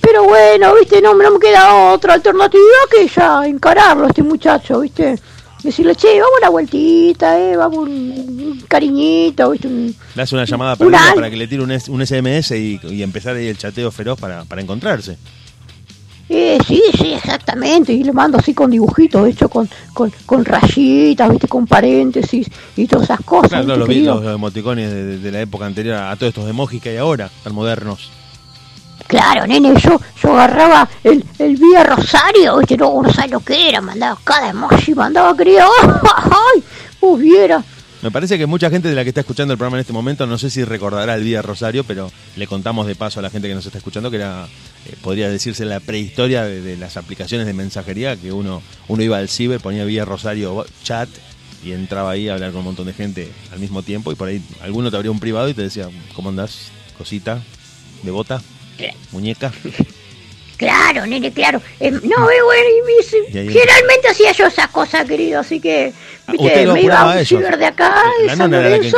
Pero 0.05 0.25
bueno, 0.25 0.75
viste, 0.75 1.01
no, 1.01 1.14
no 1.14 1.31
me 1.31 1.38
queda 1.38 1.93
otra 1.93 2.14
alternativa 2.14 2.62
que 2.90 3.09
ya 3.09 3.47
encararlo 3.47 4.05
a 4.05 4.09
este 4.09 4.23
muchacho, 4.23 4.81
viste. 4.81 5.19
Decirle, 5.62 5.95
che, 5.97 6.21
vamos 6.21 6.35
una 6.40 6.51
vueltita, 6.51 7.40
eh, 7.40 7.57
vamos 7.57 7.79
un, 7.79 7.88
un 7.90 8.64
cariñito, 8.69 9.51
viste, 9.51 9.67
un- 9.67 9.95
Le 10.14 10.23
hace 10.23 10.35
una 10.35 10.45
llamada 10.45 10.77
Un 10.79 10.95
al- 10.95 11.14
para 11.14 11.31
que 11.31 11.37
le 11.38 11.47
tire 11.49 11.62
un, 11.62 11.71
un 11.71 12.03
SMS 12.07 12.51
y, 12.59 12.79
y 12.83 13.03
empezar 13.03 13.35
ahí 13.35 13.47
el 13.49 13.57
chateo 13.57 13.90
feroz 13.90 14.21
para, 14.21 14.45
para 14.45 14.61
encontrarse. 14.61 15.17
Eh, 16.29 16.59
sí, 16.67 16.83
sí, 16.99 17.12
exactamente. 17.14 17.93
Y 17.95 18.05
le 18.05 18.12
mando 18.12 18.37
así 18.38 18.53
con 18.53 18.71
dibujitos, 18.71 19.27
hecho 19.27 19.49
con, 19.49 19.69
con, 19.95 20.12
con 20.27 20.45
rayitas, 20.45 21.31
viste, 21.31 21.49
con 21.49 21.67
paréntesis 21.67 22.47
y 22.77 22.87
todas 22.87 23.05
esas 23.05 23.21
cosas. 23.25 23.64
Claro, 23.64 23.87
¿viste, 23.87 24.03
claro, 24.03 24.17
los, 24.17 24.25
los 24.25 24.35
emoticones 24.35 24.90
de, 24.93 25.19
de 25.19 25.33
la 25.33 25.40
época 25.40 25.64
anterior 25.64 25.97
a 25.97 26.14
todos 26.17 26.29
estos 26.31 26.49
emojis 26.49 26.83
que 26.83 26.90
hay 26.90 26.97
ahora, 26.99 27.31
tan 27.43 27.55
modernos. 27.55 28.11
Claro, 29.07 29.47
nene, 29.47 29.75
yo, 29.81 30.01
yo 30.23 30.33
agarraba 30.33 30.88
el, 31.03 31.25
el 31.38 31.57
Vía 31.57 31.85
Rosario, 31.85 32.59
viste, 32.59 32.77
no, 32.77 33.03
no 33.03 33.27
lo 33.29 33.40
que 33.40 33.69
era, 33.69 33.81
mandaba 33.81 34.19
cada 34.25 34.49
emoji, 34.49 34.95
mandaba, 34.95 35.37
querido, 35.37 35.67
¡ay! 35.83 36.62
Vos 37.01 37.21
viera. 37.21 37.62
Me 38.03 38.11
parece 38.11 38.37
que 38.37 38.47
mucha 38.47 38.69
gente 38.69 38.88
de 38.88 38.95
la 38.95 39.03
que 39.03 39.09
está 39.09 39.21
escuchando 39.21 39.53
el 39.53 39.59
programa 39.59 39.79
en 39.79 39.83
este 39.83 39.93
momento, 39.93 40.27
no 40.27 40.37
sé 40.37 40.51
si 40.51 40.62
recordará 40.64 41.14
el 41.14 41.25
día 41.25 41.40
Rosario, 41.40 41.85
pero 41.85 42.11
le 42.37 42.47
contamos 42.47 42.87
de 42.87 42.95
paso 42.95 43.19
a 43.19 43.23
la 43.23 43.31
gente 43.31 43.49
que 43.49 43.55
nos 43.55 43.64
está 43.64 43.79
escuchando 43.79 44.11
que 44.11 44.17
era, 44.17 44.47
eh, 44.87 44.95
podría 45.01 45.31
decirse, 45.31 45.64
la 45.64 45.81
prehistoria 45.81 46.45
de, 46.45 46.61
de 46.61 46.77
las 46.77 46.97
aplicaciones 46.97 47.47
de 47.47 47.55
mensajería, 47.55 48.17
que 48.17 48.33
uno, 48.33 48.62
uno 48.88 49.03
iba 49.03 49.17
al 49.19 49.29
ciber, 49.29 49.61
ponía 49.61 49.85
vía 49.85 50.05
Rosario 50.05 50.67
chat 50.83 51.09
y 51.64 51.73
entraba 51.73 52.11
ahí 52.11 52.29
a 52.29 52.35
hablar 52.35 52.51
con 52.51 52.59
un 52.59 52.67
montón 52.67 52.87
de 52.87 52.93
gente 52.93 53.33
al 53.53 53.59
mismo 53.59 53.83
tiempo 53.83 54.12
y 54.12 54.17
por 54.17 54.29
ahí 54.29 54.43
alguno 54.62 54.90
te 54.90 54.97
abría 54.97 55.11
un 55.11 55.21
privado 55.21 55.49
y 55.49 55.55
te 55.55 55.62
decía, 55.62 55.88
¿cómo 56.14 56.29
andás? 56.29 56.73
Cosita, 56.99 57.40
de 58.03 58.11
bota, 58.11 58.43
muñeca. 59.13 59.53
Claro, 60.57 61.05
nene, 61.07 61.33
claro. 61.33 61.61
Eh, 61.81 61.91
no, 61.91 61.99
eh, 62.31 62.43
bueno, 62.45 62.69
y 62.71 62.93
Y 63.29 63.33
generalmente 63.51 64.09
hacía 64.09 64.33
yo 64.33 64.47
esas 64.47 64.69
cosas, 64.69 65.05
querido, 65.05 65.41
así 65.41 65.61
que, 65.61 65.93
Ah, 66.27 66.33
viste, 66.33 66.67
me 66.67 66.83
iba 66.83 67.01
a 67.01 67.19
un 67.19 67.27
ciber 67.27 67.59
de 67.59 67.67
acá, 67.67 68.03
de 68.23 68.37
San 68.37 68.51
Lorenzo, 68.51 68.97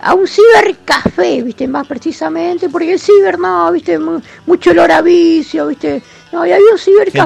a 0.00 0.14
un 0.14 0.26
cibercafé, 0.26 1.42
viste, 1.42 1.68
más 1.68 1.86
precisamente, 1.86 2.68
porque 2.68 2.92
el 2.94 3.00
ciber 3.00 3.38
no, 3.38 3.70
viste, 3.72 3.98
mu- 3.98 4.20
mucho 4.46 4.70
olor 4.70 4.90
a 4.90 5.00
vicio, 5.02 5.66
viste. 5.66 6.02
No, 6.32 6.46
y 6.46 6.52
había 6.52 6.72
un 6.72 6.78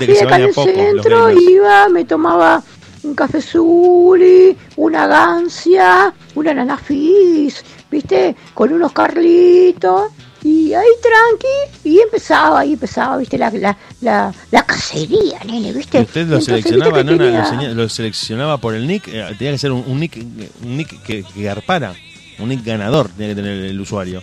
que 0.06 0.14
se 0.16 0.24
acá 0.24 0.36
en 0.36 0.42
el 0.42 0.54
poco, 0.54 0.70
centro, 0.72 1.30
iba, 1.30 1.88
me 1.88 2.04
tomaba 2.04 2.62
un 3.04 3.14
café 3.14 3.40
Zuli, 3.40 4.56
una 4.76 5.06
gancia, 5.06 6.12
una 6.34 6.54
nanafis, 6.54 7.64
viste, 7.90 8.34
con 8.52 8.72
unos 8.72 8.92
carlitos. 8.92 10.10
Y 10.48 10.72
ahí 10.74 10.86
tranqui, 11.02 11.88
y 11.90 11.98
empezaba, 12.00 12.60
ahí 12.60 12.74
empezaba, 12.74 13.16
viste, 13.16 13.36
la, 13.36 13.50
la, 13.50 13.76
la, 14.00 14.32
la 14.52 14.62
cacería, 14.62 15.40
nene, 15.44 15.72
viste. 15.72 15.98
Y 15.98 16.02
usted 16.02 16.20
lo 16.28 16.36
Entonces, 16.36 16.54
viste 16.54 16.70
seleccionaba, 16.70 17.02
nona, 17.02 17.50
tenía- 17.50 17.68
lo, 17.70 17.82
lo 17.82 17.88
seleccionaba 17.88 18.58
por 18.58 18.74
el 18.74 18.86
nick, 18.86 19.08
eh, 19.08 19.34
tenía 19.36 19.52
que 19.54 19.58
ser 19.58 19.72
un, 19.72 19.82
un 19.84 19.98
nick, 19.98 20.16
un 20.62 20.76
nick 20.76 21.02
que, 21.02 21.24
que 21.24 21.42
garpara, 21.42 21.94
un 22.38 22.48
nick 22.48 22.64
ganador 22.64 23.08
tenía 23.08 23.30
que 23.34 23.42
tener 23.42 23.64
el 23.64 23.80
usuario. 23.80 24.22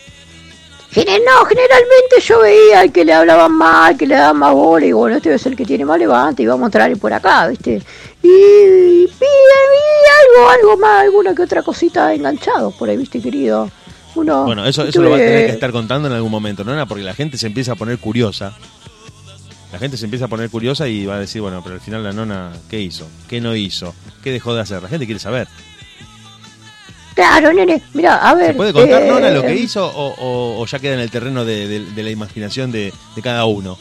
No, 0.95 1.45
generalmente 1.45 2.21
yo 2.23 2.39
veía 2.39 2.81
al 2.81 2.91
que 2.91 3.03
le 3.03 3.13
hablaban 3.13 3.51
mal, 3.51 3.97
que 3.97 4.05
le 4.07 4.15
daban 4.15 4.37
más 4.37 4.53
bola, 4.53 4.85
y 4.85 4.91
bueno, 4.93 5.17
este 5.17 5.27
debe 5.29 5.39
ser 5.39 5.53
el 5.53 5.57
que 5.57 5.65
tiene 5.65 5.83
más 5.85 5.99
levante, 5.99 6.43
y 6.43 6.45
vamos 6.45 6.63
a 6.63 6.67
entrar 6.67 6.95
por 6.97 7.11
acá, 7.11 7.47
¿viste? 7.47 7.81
Y, 8.21 8.27
y, 8.27 9.05
y 9.05 10.37
algo, 10.37 10.49
algo 10.49 10.77
más, 10.77 11.01
alguna 11.01 11.35
que 11.35 11.41
otra 11.41 11.63
cosita 11.63 12.13
enganchado 12.13 12.71
por 12.71 12.87
ahí, 12.89 12.95
¿viste, 12.95 13.19
querido? 13.19 13.69
Uno, 14.15 14.45
Bueno, 14.45 14.65
eso, 14.65 14.83
eso 14.85 15.01
lo 15.01 15.09
va 15.09 15.15
a 15.15 15.19
tener 15.19 15.45
que 15.47 15.51
estar 15.53 15.71
contando 15.71 16.07
en 16.07 16.13
algún 16.13 16.31
momento, 16.31 16.63
¿no? 16.63 16.87
Porque 16.87 17.03
la 17.03 17.13
gente 17.15 17.37
se 17.37 17.47
empieza 17.47 17.71
a 17.73 17.75
poner 17.75 17.97
curiosa. 17.97 18.53
La 19.71 19.79
gente 19.79 19.97
se 19.97 20.05
empieza 20.05 20.25
a 20.25 20.27
poner 20.27 20.49
curiosa 20.51 20.87
y 20.87 21.05
va 21.07 21.15
a 21.15 21.19
decir, 21.19 21.41
bueno, 21.41 21.61
pero 21.63 21.75
al 21.75 21.81
final 21.81 22.03
la 22.03 22.11
nona, 22.13 22.51
¿qué 22.69 22.79
hizo? 22.79 23.07
¿Qué 23.27 23.41
no 23.41 23.55
hizo? 23.55 23.95
¿Qué 24.23 24.31
dejó 24.31 24.53
de 24.53 24.61
hacer? 24.61 24.83
La 24.83 24.89
gente 24.89 25.05
quiere 25.07 25.19
saber. 25.19 25.47
Claro, 27.15 27.53
nene, 27.53 27.81
mira, 27.93 28.15
a 28.27 28.33
ver. 28.33 28.47
¿Se 28.49 28.53
puede 28.53 28.73
contar, 28.73 29.03
eh, 29.03 29.07
nona, 29.07 29.29
lo 29.29 29.43
que 29.43 29.55
hizo 29.55 29.85
o, 29.85 30.13
o- 30.15 30.61
o 30.61 30.65
ya 30.65 30.79
queda 30.79 30.95
en 30.95 30.99
el 30.99 31.11
terreno 31.11 31.45
de, 31.45 31.67
de- 31.67 31.85
de 31.91 32.03
la 32.03 32.09
imaginación 32.09 32.71
de, 32.71 32.91
de 33.15 33.21
cada 33.21 33.45
uno? 33.45 33.77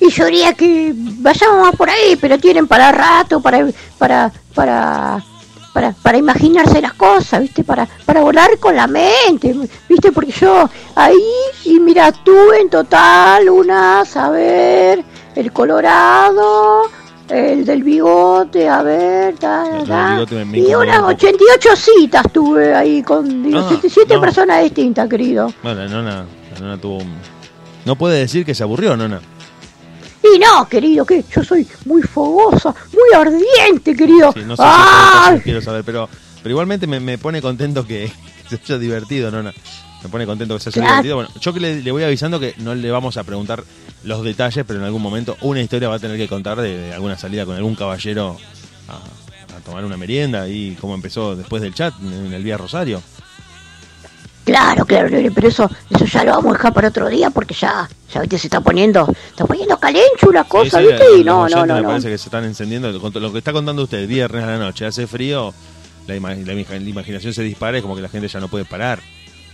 Y 0.00 0.08
yo 0.10 0.24
diría 0.26 0.52
que 0.54 0.92
vayamos 0.96 1.62
más 1.62 1.76
por 1.76 1.88
ahí, 1.90 2.16
pero 2.20 2.38
tienen 2.38 2.66
para 2.66 2.90
rato, 2.92 3.40
para 3.40 3.66
para 3.98 4.32
para 4.54 5.24
para, 5.72 5.92
para 5.92 6.18
imaginarse 6.18 6.80
las 6.82 6.92
cosas, 6.94 7.40
¿viste? 7.40 7.64
Para 7.64 7.86
para 8.04 8.20
volar 8.20 8.58
con 8.58 8.76
la 8.76 8.86
mente, 8.86 9.54
¿viste? 9.88 10.12
Porque 10.12 10.32
yo 10.32 10.68
ahí, 10.94 11.18
y 11.64 11.80
mira, 11.80 12.12
tuve 12.12 12.60
en 12.60 12.70
total 12.70 13.48
unas, 13.48 14.16
a 14.16 14.30
ver, 14.30 15.02
el 15.34 15.52
Colorado, 15.52 16.82
el 17.28 17.64
del 17.64 17.82
bigote, 17.82 18.68
a 18.68 18.82
ver, 18.82 19.36
ta, 19.36 19.64
ta. 19.86 20.24
y 20.52 20.74
unas 20.74 20.96
un 20.98 21.00
poco. 21.02 21.12
88 21.14 21.76
citas 21.76 22.24
tuve 22.32 22.74
ahí 22.74 23.02
con 23.02 23.42
digo, 23.42 23.58
Ah, 23.60 23.64
siete, 23.68 23.88
siete 23.88 24.14
no. 24.14 24.20
personas 24.20 24.62
distintas, 24.62 25.08
querido. 25.08 25.52
Bueno, 25.62 25.82
la 25.84 25.88
nona, 25.88 26.26
la 26.52 26.60
nona 26.60 26.78
tuvo 26.78 26.98
un... 26.98 27.14
No 27.84 27.96
puede 27.96 28.18
decir 28.18 28.44
que 28.44 28.54
se 28.54 28.62
aburrió, 28.62 28.96
nona. 28.96 29.20
Y 30.22 30.38
no, 30.38 30.68
querido, 30.68 31.04
que 31.04 31.24
yo 31.34 31.42
soy 31.42 31.66
muy 31.84 32.02
fogosa, 32.02 32.74
muy 32.92 33.12
ardiente, 33.14 33.94
querido. 33.96 34.32
Sí, 34.32 34.40
no 34.46 34.56
sé 34.56 34.62
¡Ah! 34.64 35.34
si 35.36 35.42
quiero 35.42 35.60
saber, 35.60 35.82
pero, 35.84 36.08
pero 36.42 36.50
igualmente 36.52 36.86
me, 36.86 37.00
me 37.00 37.18
pone 37.18 37.42
contento 37.42 37.86
que, 37.86 38.10
que 38.48 38.56
se 38.56 38.62
haya 38.64 38.78
divertido, 38.78 39.30
nona. 39.30 39.52
Me 40.02 40.08
pone 40.08 40.26
contento 40.26 40.54
que 40.56 40.60
se 40.62 40.68
haya 40.70 40.74
Claro. 40.80 40.92
divertido. 41.02 41.16
Bueno, 41.16 41.30
yo 41.40 41.52
que 41.52 41.60
le, 41.60 41.82
le 41.82 41.92
voy 41.92 42.02
avisando 42.04 42.38
que 42.40 42.54
no 42.58 42.74
le 42.74 42.90
vamos 42.90 43.16
a 43.16 43.24
preguntar 43.24 43.62
los 44.04 44.22
detalles, 44.24 44.64
pero 44.66 44.78
en 44.80 44.84
algún 44.86 45.02
momento 45.02 45.36
una 45.42 45.60
historia 45.60 45.88
va 45.88 45.96
a 45.96 45.98
tener 46.00 46.16
que 46.16 46.28
contar 46.28 46.60
de, 46.60 46.76
de 46.76 46.94
alguna 46.94 47.16
salida 47.18 47.44
con 47.46 47.54
algún 47.56 47.74
caballero 47.76 48.36
a, 48.88 49.56
a 49.56 49.60
tomar 49.64 49.84
una 49.84 49.96
merienda 49.96 50.48
y 50.48 50.76
cómo 50.80 50.94
empezó 50.94 51.36
después 51.36 51.62
del 51.62 51.72
chat 51.74 51.94
en 52.02 52.32
el 52.32 52.42
Vía 52.42 52.56
Rosario. 52.56 53.00
Claro, 54.44 54.84
claro, 54.84 55.08
pero 55.34 55.48
eso, 55.48 55.70
eso 55.90 56.04
ya 56.04 56.24
lo 56.24 56.32
vamos 56.32 56.50
a 56.54 56.56
dejar 56.58 56.72
para 56.74 56.88
otro 56.88 57.08
día 57.08 57.30
porque 57.30 57.54
ya, 57.54 57.88
ya 58.12 58.20
viste, 58.20 58.38
se 58.38 58.48
está 58.48 58.60
poniendo, 58.60 59.06
está 59.30 59.44
poniendo 59.46 59.76
calencho 59.78 60.32
la 60.32 60.42
cosa, 60.44 60.78
Sí, 60.80 60.86
sí, 60.86 60.90
¿viste? 60.92 61.18
Y 61.18 61.24
no, 61.24 61.48
no, 61.48 61.64
no, 61.64 61.74
me 61.76 61.82
no. 61.82 61.88
parece 61.88 62.08
que 62.08 62.18
se 62.18 62.24
están 62.24 62.44
encendiendo. 62.44 62.90
Lo 62.90 63.32
que 63.32 63.38
está 63.38 63.52
contando 63.52 63.84
usted, 63.84 64.06
viernes 64.08 64.42
a 64.42 64.48
la 64.48 64.58
noche, 64.58 64.84
hace 64.84 65.06
frío, 65.06 65.54
la, 66.08 66.16
ima- 66.16 66.34
la 66.44 66.52
ima- 66.54 66.68
la 66.70 66.76
imaginación 66.90 67.32
se 67.32 67.42
dispara, 67.42 67.76
es 67.76 67.82
como 67.82 67.94
que 67.94 68.02
la 68.02 68.08
gente 68.08 68.26
ya 68.26 68.40
no 68.40 68.48
puede 68.48 68.64
parar. 68.64 68.98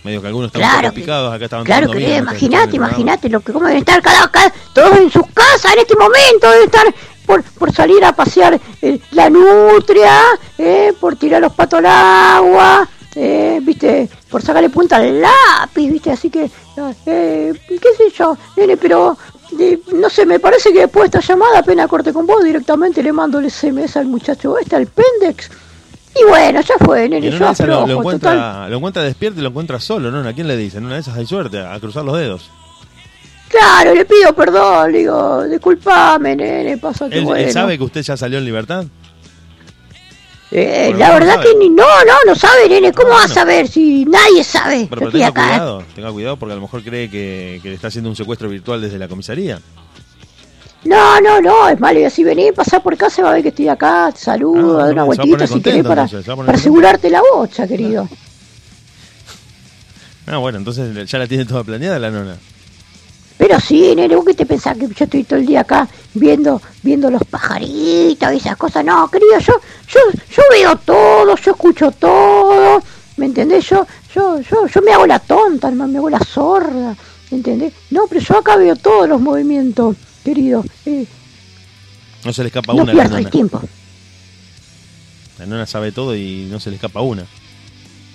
Medio 0.03 0.21
que 0.21 0.27
algunos 0.27 0.47
están 0.47 0.61
Claro, 0.61 0.93
picados, 0.93 1.33
acá 1.33 1.43
estaban 1.45 1.65
Claro, 1.65 1.93
mientras 1.93 2.19
imagínate, 2.21 2.75
imagínate 2.77 3.29
lo 3.29 3.41
que 3.41 3.51
cómo 3.53 3.65
deben 3.67 3.79
estar 3.81 4.01
cada, 4.01 4.27
cada- 4.31 4.51
todos 4.73 4.97
en 4.97 5.11
sus 5.11 5.27
casas 5.33 5.73
en 5.73 5.79
este 5.79 5.95
momento, 5.95 6.49
deben 6.49 6.65
estar 6.65 6.85
por, 7.27 7.43
por 7.43 7.71
salir 7.73 8.03
a 8.03 8.13
pasear 8.13 8.59
eh, 8.81 8.99
la 9.11 9.29
nutria, 9.29 10.19
eh, 10.57 10.93
por 10.99 11.15
tirar 11.17 11.41
los 11.41 11.53
patos 11.53 11.77
al 11.79 11.85
agua, 11.85 12.87
eh, 13.21 13.59
viste, 13.61 14.09
por 14.29 14.41
sacarle 14.41 14.69
punta 14.69 14.95
al 14.95 15.21
lápiz, 15.21 15.91
viste, 15.91 16.09
así 16.09 16.29
que, 16.29 16.49
eh, 17.05 17.53
qué 17.67 17.93
sé 17.97 18.09
yo, 18.17 18.37
nene, 18.55 18.77
pero 18.77 19.17
eh, 19.59 19.77
no 19.93 20.09
sé, 20.09 20.25
me 20.25 20.39
parece 20.39 20.71
que 20.71 20.79
después 20.79 21.11
de 21.11 21.19
esta 21.19 21.33
llamada 21.33 21.59
apenas 21.59 21.89
corte 21.89 22.13
con 22.13 22.25
vos 22.25 22.41
directamente 22.41 23.03
le 23.03 23.11
mando 23.11 23.39
el 23.39 23.51
SMS 23.51 23.97
al 23.97 24.07
muchacho 24.07 24.57
este, 24.57 24.77
al 24.77 24.87
Pendex. 24.87 25.51
Y 26.15 26.29
bueno, 26.29 26.61
ya 26.61 26.75
fue, 26.79 27.09
nene, 27.09 27.27
en 27.27 27.33
yo 27.33 27.45
una 27.45 27.85
lo, 27.85 27.99
encuentra, 27.99 28.31
total. 28.31 28.71
lo 28.71 28.77
encuentra 28.77 29.03
despierto 29.03 29.39
y 29.41 29.43
lo 29.43 29.49
encuentra 29.49 29.81
solo, 29.81 30.11
¿no? 30.11 30.27
¿A 30.27 30.31
quién 30.31 30.47
le 30.47 30.55
dicen? 30.55 30.79
En 30.79 30.85
una 30.85 30.95
de 30.95 31.01
esas 31.01 31.17
hay 31.17 31.25
suerte, 31.25 31.59
a 31.59 31.77
cruzar 31.81 32.05
los 32.05 32.17
dedos. 32.17 32.49
Claro, 33.49 33.93
le 33.95 34.05
pido 34.05 34.33
perdón, 34.33 34.93
digo, 34.93 35.43
disculpame, 35.43 36.37
nene, 36.37 36.77
pasa 36.77 37.09
que 37.09 37.15
¿Él, 37.15 37.19
él 37.21 37.25
bueno. 37.25 37.51
sabe 37.51 37.77
que 37.77 37.83
usted 37.83 38.01
ya 38.01 38.15
salió 38.15 38.37
en 38.37 38.45
libertad? 38.45 38.85
Eh, 40.51 40.93
la 40.97 41.09
no 41.09 41.13
verdad 41.15 41.41
que 41.43 41.53
ni, 41.59 41.69
no, 41.69 41.83
no, 42.05 42.13
no 42.25 42.35
sabe, 42.35 42.67
nene, 42.67 42.91
¿cómo 42.91 43.09
Ah, 43.13 43.17
va 43.17 43.23
a 43.25 43.27
saber 43.27 43.67
si 43.67 44.03
nadie 44.05 44.43
sabe? 44.43 44.87
Pero, 44.89 45.11
tenga 45.11 45.27
acá. 45.27 45.47
cuidado, 45.47 45.83
tenga 45.93 46.11
cuidado 46.11 46.37
porque 46.37 46.53
a 46.53 46.55
lo 46.55 46.61
mejor 46.61 46.83
cree 46.83 47.09
que, 47.09 47.59
que 47.61 47.69
le 47.69 47.75
está 47.75 47.89
haciendo 47.89 48.09
un 48.09 48.15
secuestro 48.15 48.49
virtual 48.49 48.81
desde 48.81 48.97
la 48.97 49.07
comisaría. 49.07 49.59
No, 50.85 51.19
no, 51.21 51.39
no, 51.41 51.67
es 51.69 51.79
malo, 51.79 51.99
y 51.99 52.05
así 52.05 52.23
vení, 52.23 52.51
pasá 52.51 52.79
por 52.79 52.95
casa, 52.97 53.21
va 53.21 53.31
a 53.31 53.33
ver 53.33 53.43
que 53.43 53.49
estoy 53.49 53.67
acá, 53.67 54.09
te 54.13 54.19
saludo, 54.21 54.79
Ah, 54.79 54.85
da 54.87 54.91
una 54.93 55.03
vueltita 55.03 55.45
si 55.45 55.61
querés 55.61 55.83
para, 55.83 56.03
entonces, 56.03 56.35
para 56.35 56.53
asegurarte 56.53 57.09
la 57.09 57.21
bocha, 57.33 57.67
querido. 57.67 58.07
Ah, 60.31 60.37
bueno, 60.37 60.59
entonces 60.59 61.09
ya 61.09 61.17
la 61.17 61.25
tiene 61.25 61.43
toda 61.43 61.63
planeada 61.63 61.97
la 61.97 62.11
nona. 62.11 62.37
Pero 63.39 63.57
sí, 63.57 63.95
nene, 63.95 64.17
¿vos 64.17 64.25
qué 64.25 64.33
te 64.33 64.45
pensás 64.45 64.77
que 64.77 64.85
yo 64.85 65.05
estoy 65.05 65.23
todo 65.23 65.39
el 65.39 65.45
día 65.45 65.61
acá 65.61 65.87
viendo 66.13 66.61
viendo 66.83 67.09
los 67.09 67.23
pajaritos 67.23 68.33
y 68.33 68.35
esas 68.35 68.57
cosas? 68.57 68.83
No, 68.83 69.09
querido, 69.09 69.39
yo 69.39 69.53
yo 69.87 69.99
yo 70.29 70.43
veo 70.51 70.75
todo, 70.75 71.37
yo 71.37 71.51
escucho 71.51 71.89
todo, 71.91 72.83
¿me 73.15 73.27
entendés? 73.27 73.65
Yo 73.69 73.87
yo 74.13 74.41
yo 74.41 74.67
yo 74.67 74.81
me 74.81 74.91
hago 74.91 75.07
la 75.07 75.19
tonta, 75.19 75.71
me 75.71 75.97
hago 75.97 76.09
la 76.09 76.19
sorda, 76.19 76.97
¿me 77.31 77.37
entendés? 77.37 77.71
No, 77.91 78.07
pero 78.09 78.19
yo 78.19 78.39
acá 78.39 78.57
veo 78.57 78.75
todos 78.75 79.07
los 79.07 79.21
movimientos, 79.21 79.95
querido. 80.21 80.65
Eh, 80.85 81.05
No 82.25 82.33
se 82.33 82.43
le 82.43 82.47
escapa 82.47 82.73
no 82.73 82.83
una 82.83 82.91
pierdo 82.91 83.17
el 83.17 83.29
tiempo. 83.29 83.61
La 85.37 85.45
nona 85.45 85.65
sabe 85.65 85.93
todo 85.93 86.13
y 86.13 86.45
no 86.51 86.59
se 86.59 86.71
le 86.71 86.75
escapa 86.75 86.99
una. 86.99 87.25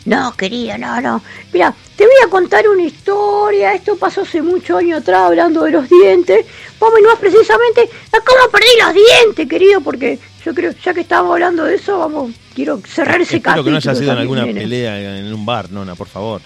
No, 0.05 0.33
querido, 0.37 0.77
no, 0.77 1.01
no. 1.01 1.23
Mira, 1.53 1.75
te 1.97 2.05
voy 2.05 2.14
a 2.25 2.29
contar 2.29 2.69
una 2.69 2.83
historia. 2.85 3.73
Esto 3.73 3.97
pasó 3.97 4.21
hace 4.21 4.43
muchos 4.43 4.79
años 4.79 5.01
atrás, 5.01 5.23
hablando 5.29 5.62
de 5.64 5.71
los 5.71 5.88
dientes. 5.88 6.45
Vamos 6.79 7.01
más 7.07 7.19
precisamente 7.19 7.88
a 8.12 8.21
cómo 8.21 8.51
perdí 8.53 8.67
los 8.83 8.93
dientes, 8.93 9.49
querido, 9.49 9.81
porque 9.81 10.19
yo 10.45 10.53
creo, 10.55 10.73
ya 10.85 10.93
que 10.93 11.01
estábamos 11.01 11.33
hablando 11.33 11.64
de 11.64 11.77
eso, 11.77 11.99
vamos, 11.99 12.33
quiero 12.55 12.81
cerrar 12.87 13.21
ese 13.23 13.37
Espero 13.37 13.43
capítulo. 13.43 13.64
que 13.64 13.71
no 13.71 13.77
haya 13.79 13.95
sido 13.95 14.12
en 14.12 14.19
alguna 14.19 14.45
pelea 14.45 15.19
en 15.19 15.33
un 15.33 15.47
bar, 15.47 15.71
Nona, 15.71 15.95
por 15.95 16.09
favor. 16.09 16.43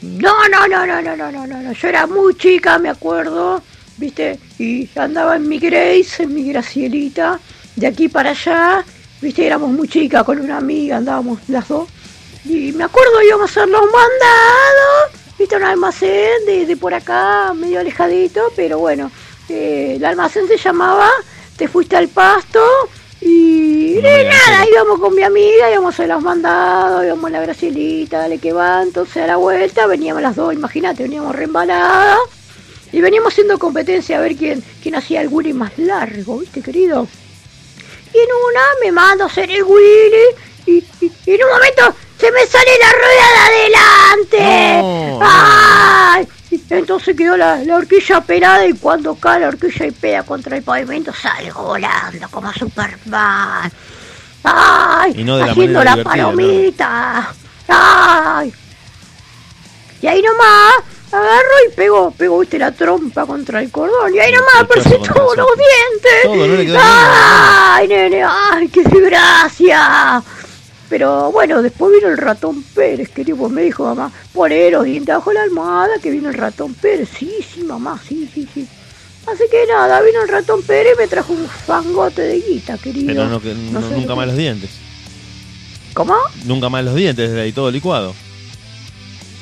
No, 0.00 0.32
No, 0.48 0.66
no, 0.68 0.86
no, 0.86 1.02
no, 1.02 1.16
no, 1.16 1.30
no, 1.32 1.46
no, 1.46 1.62
no. 1.62 1.72
Yo 1.72 1.88
era 1.88 2.06
muy 2.06 2.34
chica, 2.36 2.78
me 2.78 2.88
acuerdo, 2.88 3.62
¿viste? 3.98 4.38
Y 4.58 4.88
andaba 4.96 5.36
en 5.36 5.46
mi 5.48 5.58
Grace, 5.58 6.22
en 6.22 6.34
mi 6.34 6.44
Gracielita, 6.50 7.38
de 7.76 7.86
aquí 7.86 8.08
para 8.08 8.30
allá. 8.30 8.84
¿Viste? 9.20 9.46
Éramos 9.46 9.70
muy 9.70 9.88
chicas 9.88 10.22
con 10.24 10.38
una 10.40 10.58
amiga, 10.58 10.96
andábamos 10.98 11.38
las 11.48 11.68
dos. 11.68 11.88
Y 12.44 12.72
me 12.72 12.84
acuerdo 12.84 13.22
íbamos 13.22 13.50
a 13.50 13.60
hacer 13.60 13.68
los 13.68 13.82
mandados, 13.82 15.12
viste, 15.38 15.56
un 15.56 15.62
almacén 15.64 16.44
de, 16.46 16.66
de 16.66 16.76
por 16.76 16.92
acá, 16.94 17.54
medio 17.54 17.80
alejadito, 17.80 18.52
pero 18.54 18.78
bueno, 18.78 19.10
eh, 19.48 19.94
el 19.96 20.04
almacén 20.04 20.46
se 20.46 20.56
llamaba 20.58 21.10
Te 21.56 21.68
fuiste 21.68 21.96
al 21.96 22.08
pasto 22.08 22.62
y 23.20 23.98
No 24.02 24.08
nada, 24.10 24.66
íbamos 24.70 25.00
con 25.00 25.14
mi 25.14 25.22
amiga, 25.22 25.70
íbamos 25.70 25.92
a 25.92 25.94
hacer 25.94 26.08
los 26.08 26.22
mandados, 26.22 27.04
íbamos 27.04 27.24
a 27.24 27.30
la 27.30 27.40
Gracielita, 27.40 28.18
dale 28.18 28.38
que 28.38 28.52
va, 28.52 28.82
entonces 28.82 29.22
a 29.22 29.26
la 29.26 29.36
vuelta 29.36 29.86
veníamos 29.86 30.20
las 30.22 30.36
dos, 30.36 30.52
imagínate, 30.52 31.04
veníamos 31.04 31.34
reembaladas 31.34 32.18
y 32.92 33.00
veníamos 33.00 33.32
haciendo 33.32 33.58
competencia 33.58 34.18
a 34.18 34.20
ver 34.20 34.36
quién, 34.36 34.62
quién 34.82 34.94
hacía 34.96 35.22
el 35.22 35.28
Willy 35.28 35.54
más 35.54 35.76
largo, 35.78 36.38
¿viste, 36.38 36.60
querido? 36.60 37.08
Y 38.12 38.18
en 38.18 38.28
una 38.28 38.60
me 38.82 38.92
mando 38.92 39.24
a 39.24 39.26
hacer 39.28 39.50
el 39.50 39.62
Willy 39.64 40.26
y, 40.66 40.72
y- 41.00 41.12
y 41.26 41.30
en 41.34 41.44
un 41.44 41.50
momento 41.50 41.94
se 42.24 42.32
me 42.32 42.46
sale 42.46 42.70
la 42.78 42.92
rueda 42.92 43.26
de 43.32 44.38
adelante. 44.38 44.78
No. 44.80 45.18
¡Ay! 45.22 46.28
Entonces 46.70 47.14
quedó 47.14 47.36
la, 47.36 47.56
la 47.64 47.76
horquilla 47.76 48.22
pelada 48.22 48.66
y 48.66 48.72
cuando 48.72 49.14
cae 49.16 49.40
la 49.40 49.48
horquilla 49.48 49.86
y 49.86 49.90
pega 49.90 50.22
contra 50.22 50.56
el 50.56 50.62
pavimento 50.62 51.12
salgo 51.12 51.64
volando 51.64 52.26
como 52.30 52.50
Superman. 52.54 53.70
¡Ay! 54.42 55.12
Y 55.16 55.24
no 55.24 55.36
de 55.36 55.44
la 55.44 55.52
haciendo 55.52 55.84
la 55.84 56.02
palomita. 56.02 57.34
¡Ay! 57.68 58.54
Y 60.00 60.06
ahí 60.06 60.22
nomás 60.22 60.74
agarro 61.12 61.54
y 61.68 61.72
pego, 61.74 62.10
pego, 62.10 62.38
viste, 62.38 62.58
la 62.58 62.72
trompa 62.72 63.26
contra 63.26 63.60
el 63.60 63.70
cordón. 63.70 64.14
Y 64.14 64.18
ahí 64.18 64.32
nomás 64.32 64.64
contra 64.66 65.14
todos 65.14 65.36
los 65.36 65.48
dientes. 65.56 66.22
Todo, 66.22 66.46
no 66.46 66.54
le 66.54 66.64
quedó 66.64 66.76
nada, 66.76 67.76
¡Ay, 67.76 67.88
nene! 67.88 68.24
¡Ay, 68.24 68.68
qué 68.68 68.82
desgracia! 68.82 70.22
Pero 70.94 71.32
bueno, 71.32 71.60
después 71.60 71.92
vino 71.92 72.06
el 72.08 72.16
ratón 72.16 72.62
Pérez, 72.72 73.08
que 73.08 73.24
tipo 73.24 73.48
me 73.48 73.62
dijo 73.62 73.82
mamá, 73.84 74.12
poné 74.32 74.70
los 74.70 74.84
dientes 74.84 75.12
bajo 75.12 75.32
la 75.32 75.42
almohada, 75.42 75.94
que 76.00 76.08
vino 76.08 76.28
el 76.28 76.36
ratón 76.36 76.72
Pérez. 76.74 77.08
Sí, 77.18 77.32
sí, 77.52 77.64
mamá, 77.64 78.00
sí, 78.08 78.30
sí, 78.32 78.46
sí. 78.54 78.64
Así 79.26 79.42
que 79.50 79.66
nada, 79.66 80.00
vino 80.02 80.22
el 80.22 80.28
ratón 80.28 80.62
Pérez 80.62 80.92
y 80.94 80.98
me 81.00 81.08
trajo 81.08 81.32
un 81.32 81.48
fangote 81.48 82.22
de 82.22 82.40
guita, 82.40 82.78
querido. 82.78 83.08
Pero 83.08 83.26
no, 83.26 83.40
que- 83.42 83.54
No 83.54 83.80
no- 83.80 83.88
sé 83.88 83.94
nunca 83.96 84.10
qué- 84.10 84.14
más 84.14 84.26
los 84.28 84.36
dientes. 84.36 84.70
¿Cómo? 85.94 86.14
Nunca 86.44 86.68
más 86.68 86.84
los 86.84 86.94
dientes, 86.94 87.28
desde 87.28 87.42
ahí 87.42 87.50
todo 87.50 87.72
licuado. 87.72 88.14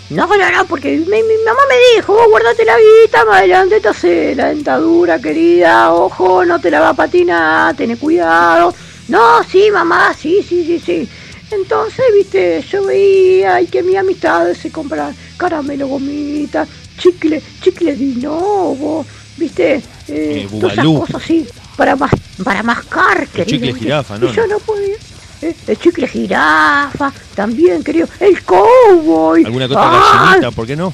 No, 0.09 0.27
no, 0.27 0.51
no, 0.53 0.65
porque 0.65 0.93
mi, 0.97 1.05
mi 1.05 1.45
mamá 1.45 1.61
me 1.69 1.97
dijo, 1.97 2.15
vos 2.15 2.29
guardate 2.31 2.65
la 2.65 2.77
guita, 2.79 3.27
más 3.27 3.41
adelante 3.41 3.79
te 3.79 3.89
hace 3.89 4.35
la 4.35 4.49
dentadura, 4.49 5.19
querida, 5.21 5.93
ojo, 5.93 6.47
no 6.47 6.59
te 6.63 6.71
la 6.71 6.81
va 6.81 6.89
a 6.89 6.95
patinar, 6.95 7.77
ten 7.77 7.95
cuidado. 7.99 8.75
No, 9.09 9.45
sí, 9.45 9.71
mamá, 9.71 10.15
sí, 10.19 10.43
sí, 10.49 10.65
sí, 10.65 10.79
sí. 10.79 11.09
Entonces, 11.53 12.05
viste, 12.15 12.65
yo 12.71 12.85
veía 12.85 13.61
y 13.61 13.67
que 13.67 13.83
mi 13.83 13.97
amistad 13.97 14.53
se 14.55 14.71
compra 14.71 15.13
caramelo, 15.37 15.87
gomita, 15.87 16.67
chicle, 16.99 17.43
chicle 17.63 17.95
de 17.95 18.05
hinovo, 18.05 19.05
viste, 19.37 19.75
eh, 19.77 19.83
Eh, 20.09 20.49
todas 20.51 20.73
esas 20.73 20.85
cosas 20.87 21.17
así, 21.23 21.47
para, 21.77 21.95
mas, 21.97 22.11
para 22.43 22.63
mascar, 22.63 23.27
querido. 23.29 23.45
chicle 23.51 23.67
¿viste? 23.73 23.81
jirafa, 23.81 24.17
Y 24.17 24.21
¿no? 24.21 24.33
yo 24.33 24.47
no 24.47 24.59
podía. 24.61 24.97
Eh, 25.43 25.55
El 25.67 25.79
chicle 25.79 26.07
jirafa, 26.09 27.13
también, 27.35 27.83
querido. 27.83 28.07
El 28.21 28.43
cowboy. 28.45 29.45
Alguna 29.45 29.67
cosa 29.69 29.81
¡Ay! 29.83 30.27
gallinita, 30.27 30.51
¿por 30.53 30.67
qué 30.67 30.77
no? 30.77 30.93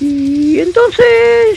Y 0.00 0.58
entonces 0.60 1.04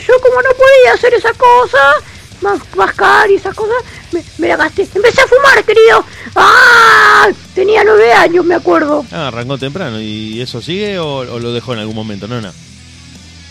yo 0.06 0.14
como 0.20 0.36
no 0.42 0.50
podía 0.50 0.94
hacer 0.94 1.12
esas 1.14 1.36
cosas, 1.36 1.94
mas- 2.40 2.60
mascar 2.76 3.30
y 3.30 3.34
esas 3.34 3.54
cosas, 3.54 3.76
me, 4.12 4.22
me 4.38 4.48
la 4.48 4.56
gasté. 4.56 4.88
Empecé 4.94 5.20
a 5.22 5.26
fumar, 5.26 5.64
querido. 5.64 6.04
¡Ah! 6.36 7.28
Tenía 7.54 7.82
nueve 7.84 8.12
años, 8.12 8.44
me 8.44 8.54
acuerdo. 8.54 9.04
Ah, 9.12 9.28
arrancó 9.28 9.58
temprano. 9.58 10.00
¿Y 10.00 10.40
eso 10.40 10.60
sigue 10.62 10.98
o, 10.98 11.18
o 11.18 11.38
lo 11.38 11.52
dejó 11.52 11.72
en 11.74 11.80
algún 11.80 11.94
momento, 11.96 12.26
nona? 12.28 12.52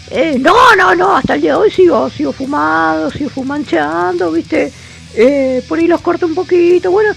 Eh, 0.09 0.37
no, 0.39 0.75
no, 0.75 0.95
no, 0.95 1.17
hasta 1.17 1.35
el 1.35 1.41
día 1.41 1.51
de 1.51 1.57
hoy 1.57 1.71
sigo, 1.71 2.09
sigo 2.09 2.31
fumando, 2.31 3.11
sigo 3.11 3.29
fumanchando, 3.29 4.31
¿viste? 4.31 4.71
eh, 5.15 5.61
por 5.67 5.79
ahí 5.79 5.87
los 5.87 5.99
corto 6.01 6.25
un 6.25 6.33
poquito. 6.35 6.91
Bueno, 6.91 7.13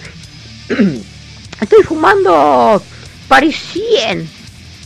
estoy 1.61 1.83
fumando 1.85 2.83
parisien. 3.29 4.29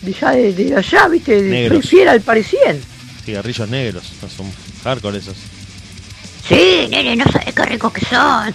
De 0.02 0.14
allá, 0.14 0.30
de, 0.32 0.52
de 0.52 0.76
allá, 0.76 1.08
viste, 1.08 1.42
de 1.42 1.48
Negros. 1.48 1.78
prefiera 1.78 2.12
el 2.12 2.20
parisien. 2.20 2.82
Cigarrillos 3.24 3.68
negros, 3.70 4.04
no 4.20 4.28
son 4.28 4.52
hardcore 4.84 5.16
esos. 5.18 5.34
Sí, 6.48 6.86
nene, 6.90 7.16
no 7.16 7.24
sabes 7.30 7.54
qué 7.54 7.62
ricos 7.64 7.92
que 7.92 8.04
son. 8.04 8.54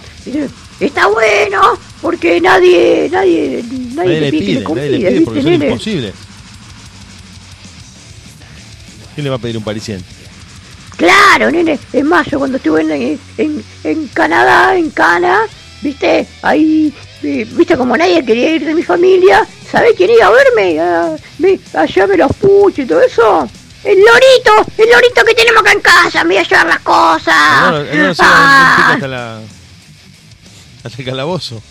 Está 0.78 1.06
bueno, 1.08 1.60
porque 2.00 2.40
nadie, 2.40 3.08
nadie, 3.10 3.62
nadie, 3.92 3.94
Nadie 3.94 4.20
le 4.20 4.30
pide 4.30 4.40
pide, 4.40 4.60
le 4.60 4.64
nadie 4.74 4.90
le 4.90 4.98
pide 4.98 5.20
porque 5.22 5.38
¿viste, 5.40 5.42
son 5.42 5.50
nene? 5.60 5.66
imposibles. 5.66 6.14
¿Quién 9.14 9.24
le 9.24 9.30
va 9.30 9.36
a 9.36 9.38
pedir 9.40 9.56
un 9.58 9.64
parisien? 9.64 10.02
Claro, 10.96 11.50
nene. 11.50 11.78
Es 11.92 12.04
más, 12.04 12.26
yo 12.30 12.38
cuando 12.38 12.58
estuve 12.58 12.82
en, 12.82 13.18
en, 13.38 13.64
en 13.84 14.08
Canadá, 14.08 14.76
en 14.76 14.90
Cana, 14.90 15.40
viste, 15.82 16.26
ahí, 16.42 16.92
eh, 17.22 17.46
viste, 17.50 17.76
como 17.76 17.96
nadie 17.96 18.24
quería 18.24 18.54
ir 18.54 18.64
de 18.64 18.74
mi 18.74 18.82
familia, 18.82 19.46
¿sabés 19.70 19.94
quién 19.96 20.10
iba 20.10 20.26
a 20.26 20.30
verme? 20.30 20.80
Ah, 20.80 21.16
me, 21.38 21.58
allá 21.74 22.06
me 22.06 22.16
los 22.16 22.32
puchos 22.36 22.78
y 22.80 22.86
todo 22.86 23.00
eso. 23.00 23.48
El 23.82 23.98
lorito, 23.98 24.72
el 24.76 24.90
lorito 24.90 25.24
que 25.24 25.34
tenemos 25.34 25.62
acá 25.62 25.72
en 25.72 25.80
casa, 25.80 26.24
me 26.24 26.34
iba 26.34 26.42
a 26.42 26.46
llevar 26.46 26.66
las 26.66 26.80
cosas. 26.80 27.34
No, 27.62 27.70
no, 27.82 28.04
no, 28.08 28.14
Ah, 28.18 28.90
hasta 28.92 29.08
la. 29.08 29.40
hasta 30.84 30.98
el 30.98 31.04
calabozo. 31.04 31.62